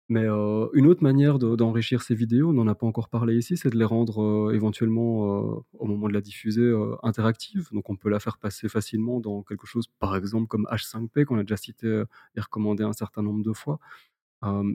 [0.10, 0.26] Mais,
[0.74, 3.72] une autre manière de d'enrichir ces vidéos, on n'en a pas encore parlé ici, c'est
[3.72, 7.70] de les rendre, éventuellement, au moment de la diffuser, heu, interactives.
[7.72, 11.40] Donc on peut la faire passer facilement dans quelque chose, par exemple, comme H5P qu'on
[11.40, 12.04] a déjà cité,
[12.36, 13.80] et recommandé un certain nombre de fois.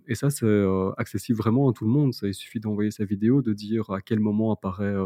[0.08, 0.64] Et ça, c'est,
[0.98, 2.12] accessible vraiment à tout le monde.
[2.14, 4.96] Ça, il suffit d'envoyer sa vidéo, de dire à quel moment apparaît,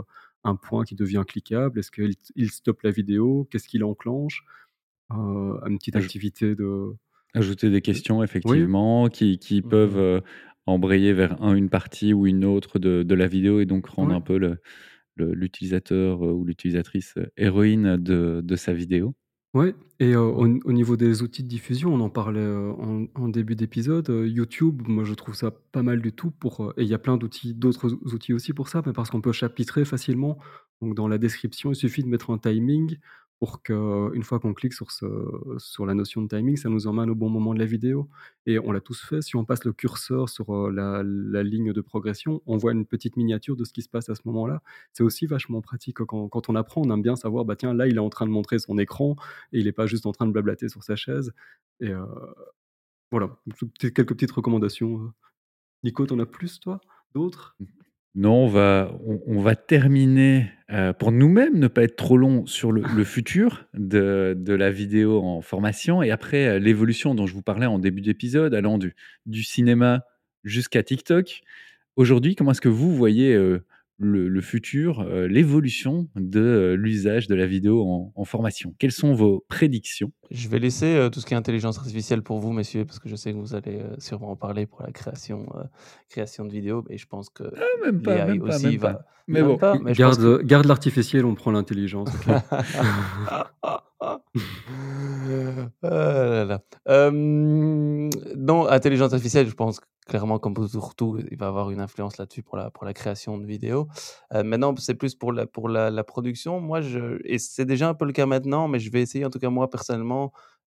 [0.45, 1.79] un point qui devient cliquable?
[1.81, 3.47] Est-ce qu'il il stoppe la vidéo?
[3.51, 4.45] Qu'est-ce qu'il enclenche?
[5.11, 6.95] Une petite Aj activité de
[7.35, 8.65] ajouter des de questions oui.
[8.65, 10.23] effectivement qui qui peuvent, Mmh heu,
[10.67, 14.13] embrayer vers un une partie ou une autre de de la vidéo et donc rendre
[14.13, 14.17] Ouais.
[14.17, 14.59] un peu le
[15.17, 19.15] le l'utilisateur, heu, ou l'utilisatrice, heu, héroïne de de sa vidéo.
[19.55, 24.09] Ouais et au niveau des outils de diffusion, on en parlait, en en début d'épisode,
[24.27, 27.17] YouTube, moi je trouve ça pas mal du tout pour, et il y a plein
[27.17, 30.39] d'outils d'autres ou outils aussi pour ça, mais parce qu'on peut chapitrer facilement.
[30.83, 32.97] Donc dans la description, il suffit de mettre un timing
[33.41, 34.91] pour qu'une fois qu'on clique sur
[35.59, 38.09] sur la notion de timing, ça nous emmène au bon moment de la vidéo
[38.47, 39.23] et on l'a tous fait.
[39.23, 42.87] Si on passe le curseur sur, heu, la la ligne de progression, on voit une
[42.87, 44.63] petite miniature de ce qui se passe à ce moment-là.
[44.93, 47.87] C'est aussi vachement pratique, quand quand on apprend, on aime bien savoir, bah, tiens, là,
[47.87, 49.17] il est en train de montrer son écran
[49.53, 51.33] et il est pas juste en train de blablater sur sa chaise
[51.81, 52.07] et heu,
[53.11, 53.39] voilà,
[53.79, 55.13] quelques petites recommandations.
[55.85, 56.81] Nico, tu en as plus toi?
[57.15, 57.57] D'autres?
[58.17, 58.97] Non, on va
[59.27, 64.37] on va terminer, heu, pour nous-mêmes ne pas être trop long sur le futur de
[64.39, 68.03] de la vidéo en formation et après, heu, l'évolution dont je vous parlais en début
[68.03, 68.95] d'épisode allant du
[69.27, 70.05] du cinéma
[70.45, 71.41] jusqu'à TikTok.
[71.97, 73.65] Aujourd'hui, comment est-ce que vous voyez, heu,
[74.01, 78.75] le futur, l'évolution de, l'usage de la vidéo en en formation?
[78.79, 80.13] Quelles sont vos prédictions?
[80.35, 83.09] Je vais laisser, heu, tout ce qui est intelligence artificielle pour vous, messieurs, parce que
[83.09, 85.63] je sais que vous allez, heu, sûrement en parler pour la création, heu,
[86.09, 89.01] création de vidéos et je pense que Ah même pas, même pas, même pas.
[89.29, 89.59] Mais même bon.
[89.59, 89.79] pas?
[89.81, 92.27] Mais garde, que garde l'artificiel, on prend l'intelligence, OK?
[95.83, 96.61] Ah là là.
[96.87, 102.19] Hem, non, intelligence artificielle, je pense clairement comme pour tout, il va avoir une influence
[102.19, 103.89] là-dessus pour la pour la création de vidéos.
[104.33, 106.61] Maintenant, c'est plus pour la pour la la production.
[106.61, 109.31] Moi, je et c'est déjà un peu le cas maintenant, mais je vais essayer en
[109.31, 110.24] tout cas moi personnellement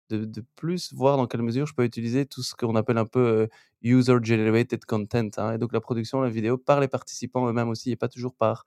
[0.09, 3.19] de plus voir dans quelle mesure je peux utiliser tout ce qu'on appelle un peu,
[3.45, 3.49] heu,
[3.83, 5.53] user generated content, hein.
[5.55, 8.65] Et donc la production, la vidéo par les participants eux-mêmes aussi et pas toujours par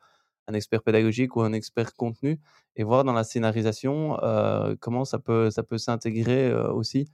[0.49, 2.41] un expert pédagogique ou un expert contenu
[2.77, 4.17] et voir dans la scénarisation,
[4.81, 7.09] comment ça peut ça peut s'intégrer, aussi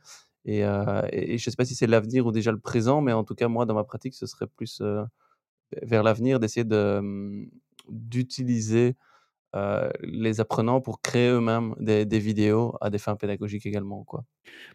[0.46, 0.60] et
[1.12, 3.48] et je sais pas si c'est l'avenir ou déjà le présent, mais en tout cas,
[3.48, 4.82] moi, dans ma pratique, ce serait plus,
[5.82, 7.50] vers l'avenir d'essayer de, mmh,
[7.88, 8.96] d'utiliser,
[9.56, 14.24] heu, les apprenants pour créer eux-mêmes des vidéos à des fins pédagogiques également, quoi.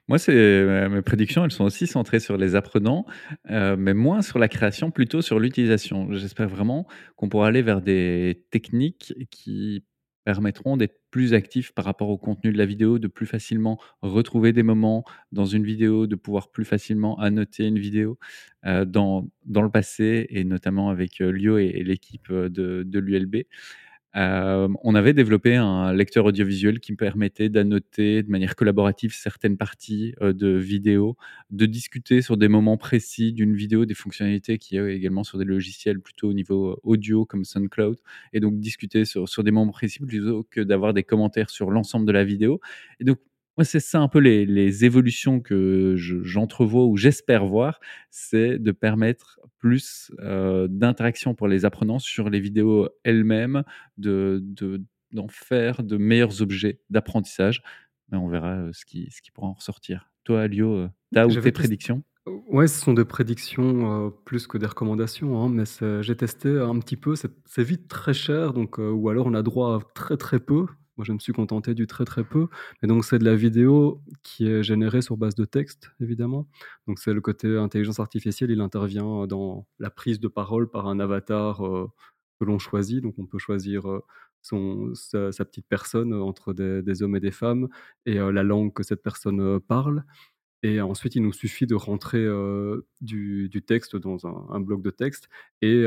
[0.08, 3.06] Moi, c'est mes mes prédictions, elles sont aussi centrées sur les apprenants,
[3.50, 6.12] heu, mais moins sur la création, plutôt sur l'utilisation.
[6.14, 9.84] J'espère vraiment qu'on pourra aller vers des techniques qui
[10.24, 14.54] permettront d'être plus actifs par rapport au contenu de la vidéo, de plus facilement retrouver
[14.54, 18.20] des moments dans une vidéo, de pouvoir plus facilement annoter une vidéo.
[18.64, 23.38] Dans le passé et notamment avec, Lio et l'équipe, de l'ULB,
[24.14, 30.14] On avait développé un lecteur audiovisuel qui me permettait d'annoter de manière collaborative certaines parties,
[30.22, 31.16] de vidéos,
[31.50, 35.38] de discuter sur des moments précis d'une vidéo, des fonctionnalités qu'il y a également sur
[35.38, 37.98] des logiciels plutôt au niveau, audio comme SoundCloud
[38.34, 42.12] et donc discuter sur des moments précis plutôt que d'avoir des commentaires sur l'ensemble de
[42.12, 42.60] la vidéo.
[43.00, 43.06] Et
[43.58, 47.80] moi, c'est ça un peu les les évolutions que je j'entrevois ou j'espère voir,
[48.10, 53.64] c'est de permettre plus, heu, d'interaction pour les apprenants sur les vidéos elles-mêmes,
[53.98, 57.62] de de d'en faire de meilleurs objets d'apprentissage.
[58.12, 60.12] Mais on verra, heu, ce qui ce qui pourra en ressortir.
[60.24, 62.04] Toi, Lio, heu, ta ou tes prédictions?
[62.28, 65.64] ouais, ce sont des prédictions, plus que des recommandations, hein, mais
[66.02, 69.76] j'ai testé un petit peu, c'est vite très cher donc ou alors on a droit
[69.78, 70.66] à très, très peu.
[71.04, 72.48] Je me suis contenté du très, très peu
[72.84, 76.48] et donc c'est de la vidéo qui est générée sur base de texte, évidemment.
[76.88, 81.00] Donc c'est le côté intelligence artificielle, il intervient dans la prise de parole par un
[81.00, 81.88] avatar, heu,
[82.40, 83.02] que l'on choisit.
[83.02, 84.02] Donc on peut choisir, heu,
[84.42, 87.68] son sa petite personne, heu, entre des hommes et des femmes
[88.06, 90.04] et la langue que cette personne, parle
[90.64, 92.26] et ensuite, il nous suffit de rentrer,
[93.02, 95.30] du texte dans un un bloc de texte
[95.62, 95.86] et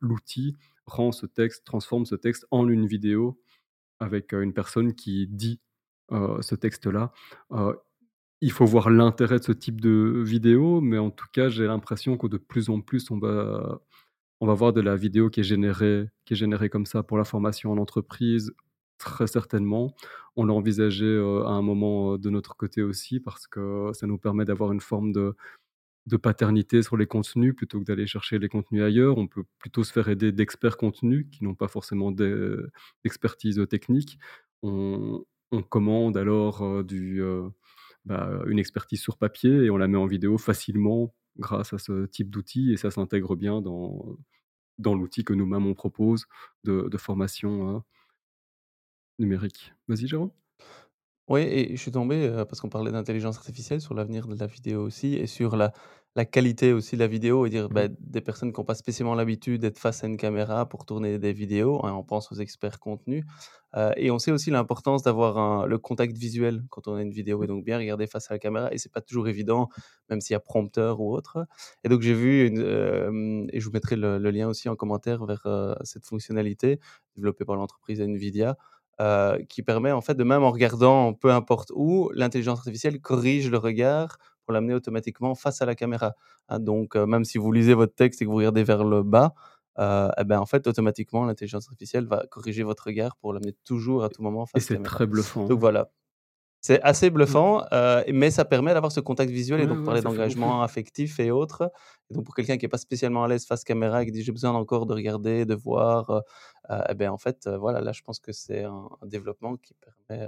[0.00, 3.40] l'outil rend ce texte transforme ce texte en une vidéo
[4.00, 5.60] avec, une personne qui dit,
[6.10, 7.12] ce texte-là.
[8.42, 12.16] Il faut voir l'intérêt de ce type de vidéo, mais en tout cas, j'ai l'impression
[12.18, 13.80] que de plus en plus, on va
[14.40, 17.16] on va voir de la vidéo qui est générée qui est générée comme ça pour
[17.18, 18.52] la formation en entreprise,
[18.98, 19.94] très certainement.
[20.36, 21.06] On l'a envisagé,
[21.46, 25.12] à un moment, de notre côté aussi parce que ça nous permet d'avoir une forme
[25.12, 25.34] de
[26.06, 29.18] de paternité sur les contenus plutôt que d'aller chercher les contenus ailleurs.
[29.18, 32.70] On peut plutôt se faire aider d'experts contenus qui n'ont pas forcément d'e
[33.04, 34.18] d'expertise, technique.
[35.52, 37.50] On commande alors, heu, du, heu,
[38.04, 42.06] bah, une expertise sur papier et on la met en vidéo facilement grâce à ce
[42.06, 43.60] type d'outil et ça s'intègre bien
[44.78, 46.26] dans l'outil que nous-mêmes on propose
[46.64, 47.80] de formation, heu
[49.18, 49.74] numérique.
[49.88, 50.30] Vas-y Jérôme?
[51.28, 54.82] Oui et je suis tombé, parce qu'on parlait d'intelligence artificielle, sur l'avenir de la vidéo
[54.84, 55.72] aussi et sur la
[56.14, 57.68] la qualité aussi de la vidéo et dire, Mmh.
[57.68, 61.18] bah, des personnes qui ont pas spécialement l'habitude d'être face à une caméra pour tourner
[61.18, 63.26] des vidéos, hein, on pense aux experts contenu,
[63.76, 67.10] heu et on sait aussi l'importance d'avoir un le contact visuel quand on a une
[67.10, 69.68] vidéo et donc bien regarder face à la caméra et c'est pas toujours évident,
[70.08, 71.44] même s'il y a prompteur ou autre
[71.84, 75.26] et donc j'ai vu une, et je vous mettrai le le lien aussi en commentaire
[75.26, 75.44] vers,
[75.84, 76.78] cette fonctionnalité
[77.16, 78.56] développée par l'entreprise Nvidia,
[79.00, 83.50] heu, qui permet en fait de même en regardant peu importe où, l'intelligence artificielle corrige
[83.50, 86.14] le regard pour l'amener automatiquement face à la caméra,
[86.48, 89.02] hein, donc heu, même si vous lisez votre texte et que vous regardez vers le
[89.02, 89.34] bas,
[89.78, 94.04] heu et ben, en fait, automatiquement, l'intelligence artificielle va corriger votre regard pour l'amener toujours
[94.04, 95.60] à tout moment et face c'est caméra, très bluffant, donc hein.
[95.60, 95.90] voilà.
[96.66, 97.14] C'est assez Mmh.
[97.14, 101.30] bluffant, heu, mais ça permet d'avoir ce contact visuel et donc parler d'engagement affectif et
[101.30, 101.70] autres
[102.10, 104.22] et donc pour quelqu'un qui est pas spécialement à l'aise face caméra et qui dit:
[104.24, 106.20] «J'ai besoin encore de regarder, de voir», heu
[106.70, 109.74] heu et beh, en fait, voilà, là, je pense que c'est un un développement qui
[110.08, 110.26] permet,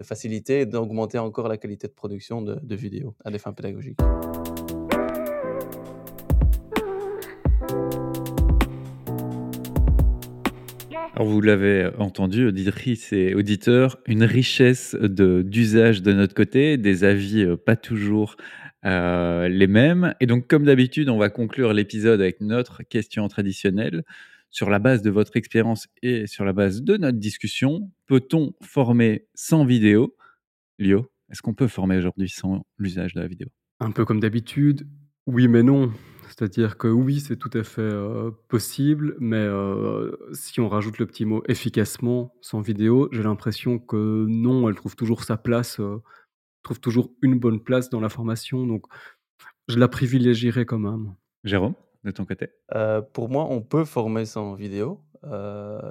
[0.00, 3.52] de faciliter et d'augmenter encore la qualité de production de de vidéos à des fins
[3.52, 4.00] pédagogiques.
[11.14, 17.42] Alors vous l'avez entendu, auditrices et auditeurs, une richesse d'usage de notre côté, des avis,
[17.42, 18.36] heu, pas toujours,
[18.86, 24.04] heu, les mêmes et donc comme d'habitude, on va conclure l'épisode avec notre question traditionnelle.
[24.48, 29.26] Sur la base de votre expérience et sur la base de notre discussion, peut-on former
[29.34, 30.16] sans vidéo?
[30.78, 33.48] Lio, est-ce qu'on peut former aujourd'hui sans l'usage de la vidéo?
[33.80, 34.86] Un peu comme d'habitude,
[35.26, 35.92] oui mais non.
[36.32, 41.04] C'est-à-dire que oui, c'est tout à fait, heu, possible, mais heu, si on rajoute le
[41.04, 46.00] petit mot «efficacement» sans vidéo, j'ai l'impression que non, elle trouve toujours sa place, heu,
[46.62, 48.86] trouve toujours une bonne place dans la formation, donc
[49.68, 51.14] je la privilégierais quand même.
[51.44, 52.48] Jérôme, de ton côté?
[53.12, 55.04] Pour moi, on peut former sans vidéo,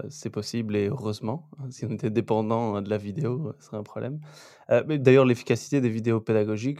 [0.10, 4.20] c'est possible et heureusement, si on était dépendant, de la vidéo, ce serait un problème.
[4.88, 6.80] Mais d'ailleurs l'efficacité des vidéos pédagogiques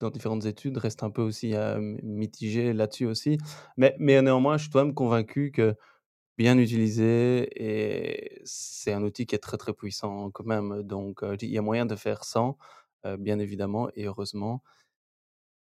[0.00, 3.38] dans différentes études reste un peu aussi, hem, mitigée là-dessus aussi.
[3.76, 5.74] Mais mais néanmoins, je suis quand même convaincu que
[6.38, 10.82] bien utilisé et c'est un outil qui est très, très puissant quand même.
[10.84, 12.58] Donc heu, il y a moyen de faire sans,
[13.06, 14.62] heu, bien évidemment et heureusement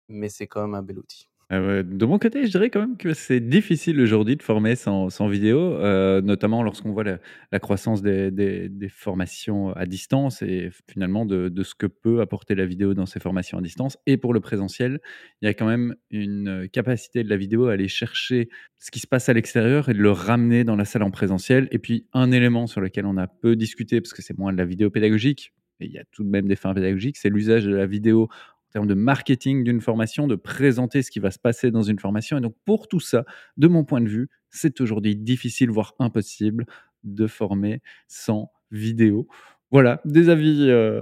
[0.09, 1.30] mais c'est quand même un bel outil.
[1.51, 5.09] Ouais, de mon côté, je dirais quand même que c'est difficile aujourd'hui de former sans
[5.29, 11.63] vidéo, heu, notamment lorsqu'on voit la croissance des formations à distance et finalement de de
[11.65, 15.01] ce que peut apporter la vidéo dans ces formations à distance et pour le présentiel.
[15.43, 18.49] Il y a quand même une, capacité de la vidéo à aller chercher
[18.79, 21.67] ce qui se passe à l'extérieur et de le ramener dans la salle en présentiel
[21.73, 24.59] et puis un élément sur lequel on a peu discuté, parce que c'est moins de
[24.59, 27.65] la vidéo pédagogique, mais il y a tout de même des fins pédagogiques, c'est l'usage
[27.65, 28.29] de la vidéo
[28.71, 31.99] en termes de marketing d'une formation, de présenter ce qui va se passer dans une
[31.99, 32.39] formation.
[32.39, 33.25] Et donc, pour tout ça,
[33.57, 36.67] de mon point de vue, c'est aujourd'hui difficile, voire impossible,
[37.05, 39.27] de former sans vidéo.
[39.71, 41.01] Voilà, des avis euh,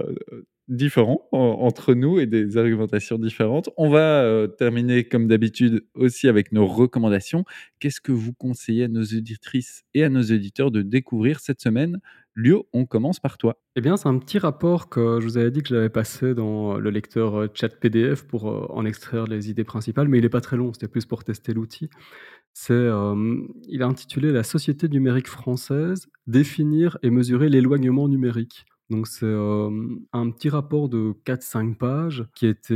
[0.67, 3.69] différents en- entre nous et des argumentations différentes.
[3.77, 7.43] On va euh, terminer, comme d'habitude, aussi avec nos recommandations.
[7.79, 11.99] Qu'est-ce que vous conseillez à nos auditrices et à nos auditeurs de découvrir cette semaine?
[12.35, 13.59] Lio, on commence par toi.
[13.75, 16.77] Eh bien, c'est un petit rapport que je vous avais dit que j'avais passé dans
[16.77, 20.29] le lecteur, heu, Chat PDF pour, heu, en extraire les idées principales, mais il est
[20.29, 21.89] pas très long, c'était plus pour tester l'outil.
[22.53, 22.89] C'est,
[23.67, 28.65] il est intitulé «La société numérique française, définir et mesurer l'éloignement numérique».
[28.89, 32.75] Donc c'est, un petit rapport de quatre cinq pages qui a été,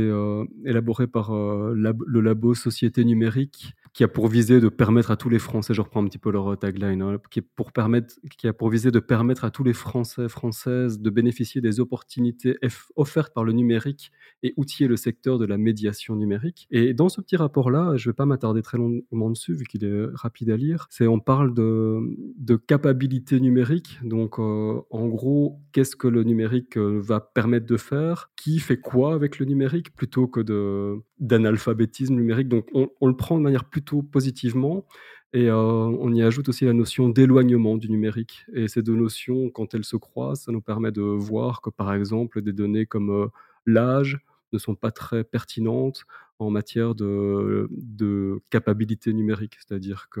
[0.64, 5.38] élaboré par, le labo Société numérique, qui a pour visée de permettre à tous les
[5.38, 8.52] Français je reprends un petit peu leur, heu, tagline, hein, qui pour permettre qui a
[8.52, 12.58] pour visée de permettre à tous les Français, Françaises de bénéficier des opportunités
[12.96, 14.10] offertes par le numérique
[14.42, 18.12] et outiller le secteur de la médiation numérique et dans ce petit rapport-là, je ne
[18.12, 21.54] vais pas m'attarder très longuement dessus vu qu'il est rapide à lire, c'est on parle
[21.54, 22.00] de
[22.38, 28.30] de capacités numériques donc heu, en gros, qu'est-ce que le numérique, va permettre de faire?
[28.36, 29.94] Qui fait quoi avec le numérique?
[29.94, 34.86] Plutôt que de d'analphabétisme numérique donc on le prend de manière plutôt positivement
[35.32, 39.50] et heu, on y ajoute aussi la notion d'éloignement du numérique et ces 2 notions,
[39.50, 43.10] quand elles se croisent, ça nous permet de voir que, par exemple, des données comme,
[43.10, 43.28] heu,
[43.66, 44.20] l'âge
[44.52, 46.04] ne sont pas très pertinentes
[46.38, 49.56] en matière de de capacités numériques.
[49.58, 50.20] C'est-à-dire que,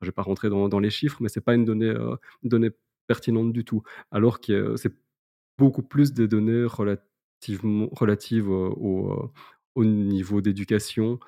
[0.00, 1.90] je ne vais pas rentrer dans dans les chiffres, mais c'est pas une donnée,
[2.42, 2.70] une donnée
[3.06, 3.82] pertinente du tout.
[4.10, 4.94] Alors que c'est
[5.58, 8.70] beaucoup plus des données relativement relatives, heu,
[9.74, 11.18] au, niveau d'éducation,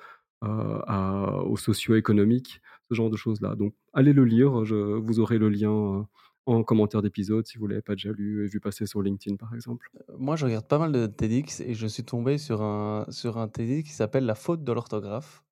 [0.41, 3.55] au socio-économique, ce genre de choses-là.
[3.55, 6.07] Donc allez le lire, vous aurez le lien,
[6.47, 9.53] en commentaire d'épisode si vous l'avez pas déjà lu et vu passer sur LinkedIn, par
[9.53, 9.89] exemple.
[10.17, 13.49] Moi, je regarde pas mal de TEDx et je suis tombé sur un sur un
[13.49, 15.43] TEDx qui s'appelle «La faute de l'orthographe»,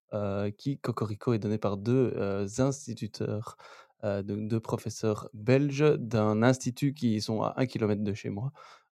[0.57, 3.57] qui, cocorico, est donné par 2 heu, instituteurs,
[4.03, 8.53] 2 professeurs belges d'un institut qui sont à un kilomètre de chez moi.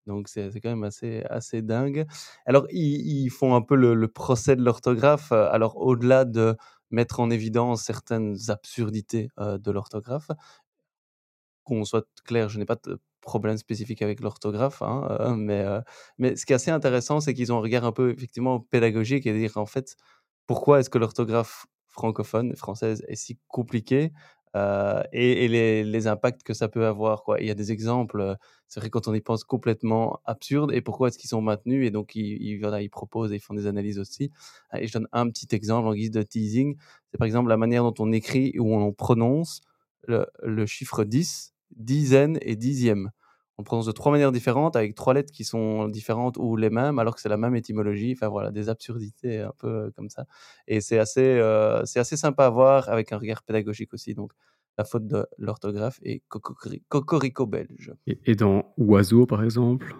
[0.08, 2.06] Donc c'est quand même assez dingue.
[2.46, 6.56] Alors ils font un peu le le procès de l'orthographe, alors au-delà de
[6.90, 10.30] mettre en évidence certaines absurdités, de l'orthographe
[11.64, 15.64] qu'on soit clair, je n'ai pas de problème spécifique avec l'orthographe, hein, mais
[16.18, 19.26] mais ce qui est assez intéressant, c'est qu'ils ont un regard un peu effectivement pédagogique
[19.26, 19.96] et dire en fait,
[20.46, 24.12] pourquoi est-ce que l'orthographe francophone, française est si compliquée,
[24.56, 25.48] heu, et
[25.84, 27.22] les impacts que ça peut avoir.
[27.40, 28.36] Il y a des exemples, heu,
[28.68, 31.90] c'est vrai quand on y pense complètement absurdes et pourquoi est-ce qu'ils sont maintenus et
[31.90, 34.30] donc ils proposent et ils font des analyses aussi.
[34.78, 36.76] Et je donne un petit exemple en guise de teasing,
[37.10, 39.60] c'est par exemple la manière dont on écrit ou on prononce
[40.06, 43.10] le le chiffre 10 dizaine et dixième.
[43.60, 47.00] On prononce de trois manières différentes avec trois lettres qui sont différentes ou les mêmes
[47.00, 48.12] alors que c'est la même étymologie.
[48.12, 50.26] Enfin voilà, des absurdités un peu euh, comme ça.
[50.68, 54.14] Et c'est assez, euh, c'est assez sympa à voir avec un regard pédagogique aussi.
[54.14, 54.32] Donc
[54.78, 57.92] la faute de l'orthographe est cocorico belge.
[58.06, 59.96] Et, et dans oiseau par exemple,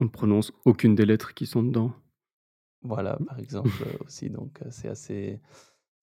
[0.00, 1.92] on ne prononce aucune des lettres qui sont dedans?
[2.82, 3.70] Voilà, par exemple
[4.04, 4.30] aussi.
[4.30, 5.40] Donc c'est assez,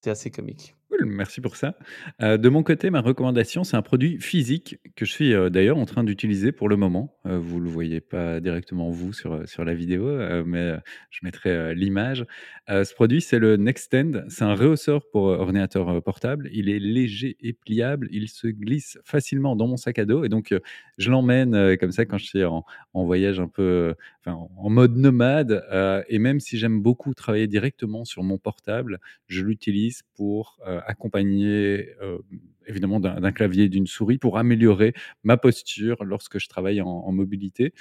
[0.01, 0.76] c'est assez comique.
[0.89, 1.75] Cool, merci pour ça.
[2.21, 5.77] Euh, de mon côté, ma recommandation, c'est un produit physique que je suis euh, d'ailleurs
[5.77, 7.13] en train d'utiliser pour le moment.
[7.25, 10.07] Euh, vous ne le voyez pas directement vous sur, sur la vidéo,
[10.45, 10.77] mais
[11.09, 12.25] je mettrai l'image.
[12.69, 14.23] ce produit, c'est le Nextend.
[14.29, 16.49] C'est un rehausseur pour ordinateur portable.
[16.53, 18.07] Il est léger et pliable.
[18.11, 20.23] Il se glisse facilement dans mon sac à dos.
[20.23, 20.55] Et donc,
[20.97, 23.93] je l'emmène comme ça quand je suis en, voyage un peu
[24.25, 25.63] en mode nomade.
[26.07, 32.19] et même si j'aime beaucoup travailler directement sur mon portable, je l'utilise pour accompagné euh,
[32.67, 34.93] évidemment d'un clavier et d'une souris pour améliorer
[35.23, 37.73] ma posture lorsque je travaille en, mobilité.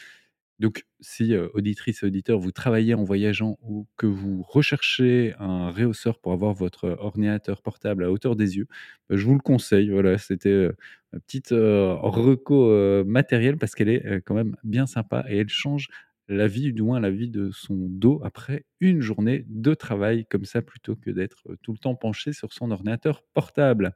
[0.59, 5.71] Donc, si euh, auditrice et auditeur, vous travaillez en voyageant ou que vous recherchez un
[5.71, 8.67] rehausseur pour avoir votre ordinateur portable à hauteur des yeux,
[9.11, 9.91] bah, je vous le conseille.
[9.91, 10.71] Voilà, c'était
[11.13, 15.89] ma petite reco matérielle parce qu'elle est quand même bien sympa et elle change
[16.29, 20.45] la vie, du moins la vie de son dos après une journée de travail comme
[20.45, 23.93] ça, plutôt que d'être tout le temps penché sur son ordinateur portable.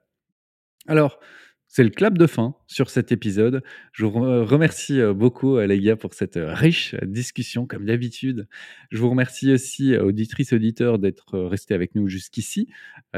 [0.87, 1.19] Alors,
[1.73, 3.63] c'est le clap de fin sur cet épisode.
[3.93, 4.11] Je vous
[4.45, 8.49] remercie beaucoup, euh, les gars, pour cette riche discussion, comme d'habitude.
[8.91, 12.69] Je vous remercie aussi, auditrices, auditeurs, d'être restés avec nous jusqu'ici.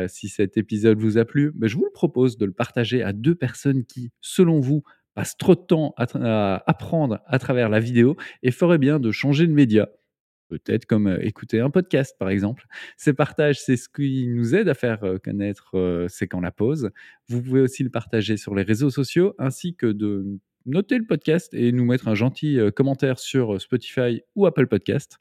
[0.06, 3.14] si cet épisode vous a plu, ben, je vous le propose de le partager à
[3.14, 4.82] deux personnes qui, selon vous,
[5.14, 9.46] passe trop de temps à, apprendre à travers la vidéo et ferait bien de changer
[9.46, 9.88] de média.
[10.48, 12.66] Peut-être comme euh, écouter un podcast, par exemple.
[12.98, 16.50] Ces partages, c'est ce qui nous aide à faire euh, connaître euh, C'est quand la
[16.50, 16.90] pause.
[17.28, 21.54] Vous pouvez aussi le partager sur les réseaux sociaux, ainsi que de noter le podcast
[21.54, 25.16] et nous mettre un gentil commentaire sur Spotify ou Apple Podcast.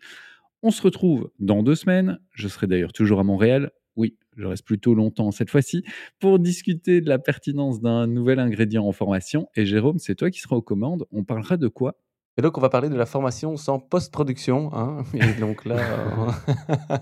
[0.62, 2.20] On se retrouve dans deux semaines.
[2.32, 3.72] Je serai d'ailleurs toujours à Montréal.
[3.96, 5.84] Oui, je reste plutôt longtemps cette fois-ci,
[6.20, 9.48] pour discuter de la pertinence d'un nouvel ingrédient en formation.
[9.56, 11.06] Et Jérôme, c'est toi qui seras aux commandes.
[11.12, 11.96] On parlera de quoi?
[12.38, 14.72] Et donc, on va parler de la formation sans post-production.
[14.74, 15.76] Hein et donc là,
[16.90, 16.98] euh,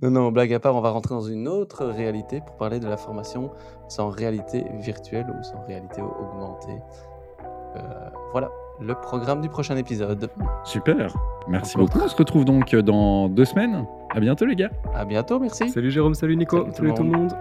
[0.02, 2.88] non, non, blague à part, on va rentrer dans une autre réalité pour parler de
[2.88, 3.50] la formation
[3.88, 6.78] sans réalité virtuelle ou sans réalité augmentée.
[7.76, 7.80] Euh,
[8.32, 8.50] voilà
[8.80, 10.30] le programme du prochain épisode.
[10.64, 11.14] Super,
[11.46, 12.00] merci beaucoup.
[12.00, 13.86] On se retrouve donc dans deux semaines.
[14.14, 14.70] À bientôt les gars.
[14.94, 15.70] À bientôt, merci.
[15.70, 17.32] Salut Jérôme, salut Nico, salut, tout le monde.